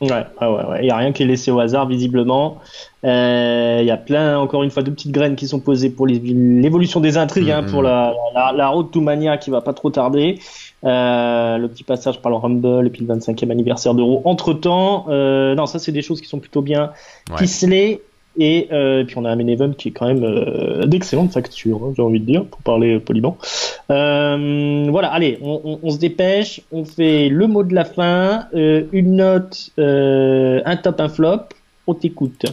[0.00, 0.78] Ouais, ouais, ouais.
[0.80, 2.58] Il n'y a rien qui est laissé au hasard, visiblement.
[3.04, 6.06] Euh, il y a plein, encore une fois, de petites graines qui sont posées pour
[6.06, 8.12] l'évolution des intrigues, hein, pour mm-hmm.
[8.34, 10.38] la, la, road to Mania qui va pas trop tarder.
[10.84, 14.20] Euh, le petit passage par le Rumble et puis le 25e anniversaire d'Euro.
[14.24, 16.92] Entre temps, euh, non, ça c'est des choses qui sont plutôt bien
[17.38, 18.02] ficelées.
[18.38, 18.68] Et,
[19.06, 22.44] puis on a un qui est quand même d'excellente facture, hein, j'ai envie de dire,
[22.44, 23.38] pour parler poliment.
[23.88, 29.70] voilà, allez, on, on, se dépêche, on fait le mot de la fin, une note,
[29.78, 31.48] un top, un flop
[31.86, 32.46] on t'écoute.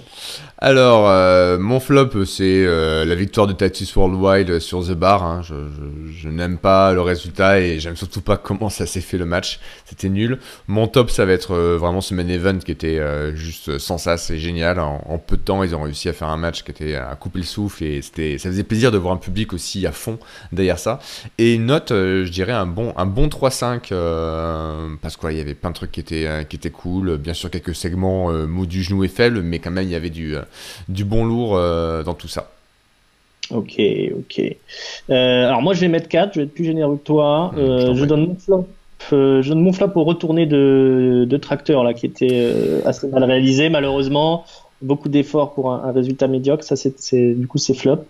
[0.60, 5.24] Alors, euh, mon flop, c'est euh, la victoire de Titus Worldwide sur The Bar.
[5.24, 5.42] Hein.
[5.42, 9.60] Je, n'aime pas le résultat et j'aime surtout pas comment ça s'est fait le match.
[9.86, 10.40] C'était nul.
[10.68, 13.02] Mon top, ça va être euh, vraiment ce main event qui était
[13.36, 14.80] juste sans ça, c'est génial.
[14.80, 17.40] En, peu de temps, ils ont réussi à faire un match qui était à couper
[17.40, 20.18] le souffle et c'était, ça faisait plaisir de voir un public aussi à fond
[20.52, 21.00] derrière ça.
[21.38, 25.76] Et note, je dirais un bon, un bon 3-5 parce qu'il y avait plein de
[25.76, 27.18] trucs qui étaient, qui étaient cool.
[27.18, 30.10] Bien sûr, quelques segments mou du genou et faible, mais quand même, il y avait
[30.10, 30.36] du
[30.90, 32.52] du bon lourd euh, dans tout ça.
[33.50, 33.80] Ok,
[34.18, 34.42] ok.
[35.10, 37.52] Euh, alors moi je vais mettre 4, je vais être plus généreux que toi.
[37.54, 38.68] Mmh, euh, je, donne mon flop.
[39.12, 42.54] je donne mon flop au retourné de, de Tracteur là, qui était
[42.86, 44.46] assez mal réalisé malheureusement
[44.84, 46.64] beaucoup d'efforts pour un, résultat médiocre.
[46.64, 48.06] Ça, c'est, du coup, c'est flop.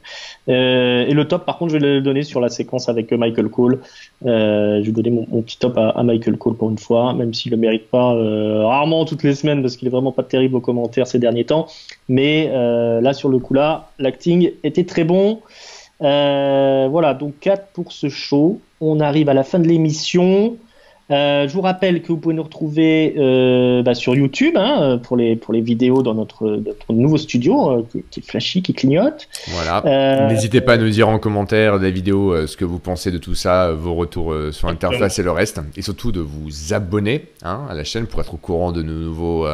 [0.49, 3.49] Euh, et le top, par contre, je vais le donner sur la séquence avec Michael
[3.49, 3.79] Cole.
[4.25, 7.51] Euh, je vais donner mon, petit top à, Michael Cole pour une fois, même s'il
[7.51, 10.61] le mérite pas euh, rarement toutes les semaines parce qu'il est vraiment pas terrible aux
[10.61, 11.67] commentaires ces derniers temps.
[12.09, 12.49] Mais
[13.01, 15.39] là, sur le coup là, l'acting était très bon.
[15.99, 18.59] voilà, donc 4 pour ce show.
[18.81, 20.57] On arrive à la fin de l'émission.
[21.13, 25.15] Euh, je vous rappelle que vous pouvez nous retrouver euh, bah, sur YouTube hein, pour
[25.15, 29.27] les pour les vidéos dans notre, nouveau studio euh, qui, est flashy, qui clignote.
[29.49, 30.27] Voilà.
[30.27, 33.35] N'hésitez pas à nous dire en commentaire des vidéos ce que vous pensez de tout
[33.35, 37.73] ça, vos retours sur l'interface et le reste, et surtout de vous abonner hein, à
[37.73, 39.45] la chaîne pour être au courant de nos nouveaux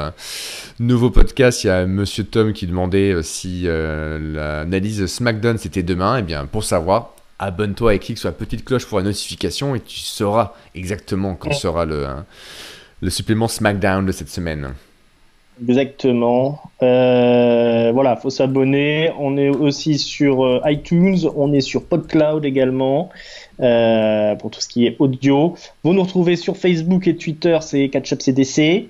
[0.79, 1.63] nouveaux podcasts.
[1.63, 6.17] Il y a Monsieur Tom qui demandait si l'analyse SmackDown c'était demain.
[6.17, 9.73] Et eh bien pour savoir, abonne-toi et clique sur la petite cloche pour la notification
[9.75, 12.25] et tu sauras exactement quand sera le, hein,
[13.01, 14.73] le supplément SmackDown de cette semaine.
[15.61, 16.61] Exactement.
[16.81, 19.11] Euh, voilà, faut s'abonner.
[19.19, 23.09] On est aussi sur euh, iTunes, on est sur PodCloud également
[23.59, 25.55] euh, pour tout ce qui est audio.
[25.83, 28.87] Vous nous retrouvez sur Facebook et Twitter, c'est CatchUpCDC.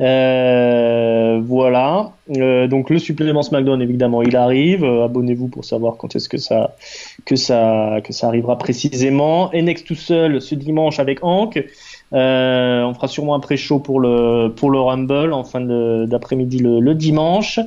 [0.00, 2.12] Euh, voilà.
[2.36, 4.84] Euh, donc le supplément SmackDown évidemment il arrive.
[4.84, 6.76] Euh, abonnez-vous pour savoir quand est-ce que ça
[7.24, 9.50] que ça que ça arrivera précisément.
[9.52, 11.64] Next tout seul ce dimanche avec Hank.
[12.12, 16.94] on fera sûrement un pré-show pour le pour le Rumble en fin d'après-midi le, le,
[16.94, 17.58] dimanche.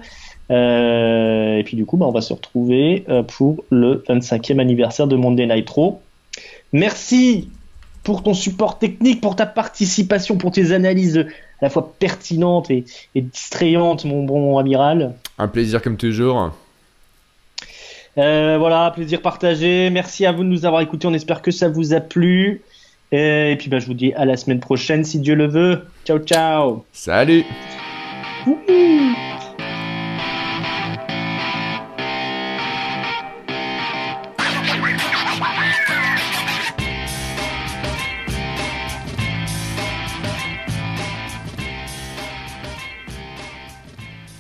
[0.50, 5.48] et puis du coup bah, on va se retrouver pour le 25e anniversaire de Monday
[5.48, 6.02] Nitro.
[6.72, 7.50] Merci
[8.04, 11.26] pour ton support technique, pour ta participation, pour tes analyses
[11.62, 12.86] à la fois pertinentes et,
[13.16, 15.14] distrayantes, mon bon amiral.
[15.38, 16.52] Un plaisir comme toujours.
[18.18, 19.90] Euh, voilà, plaisir partagé.
[19.90, 21.08] Merci à vous de nous avoir écoutés.
[21.08, 22.62] On espère que ça vous a plu.
[23.12, 25.86] Et, puis bah, je vous dis à la semaine prochaine si Dieu le veut.
[26.06, 26.86] Ciao ciao.
[26.92, 27.46] Salut.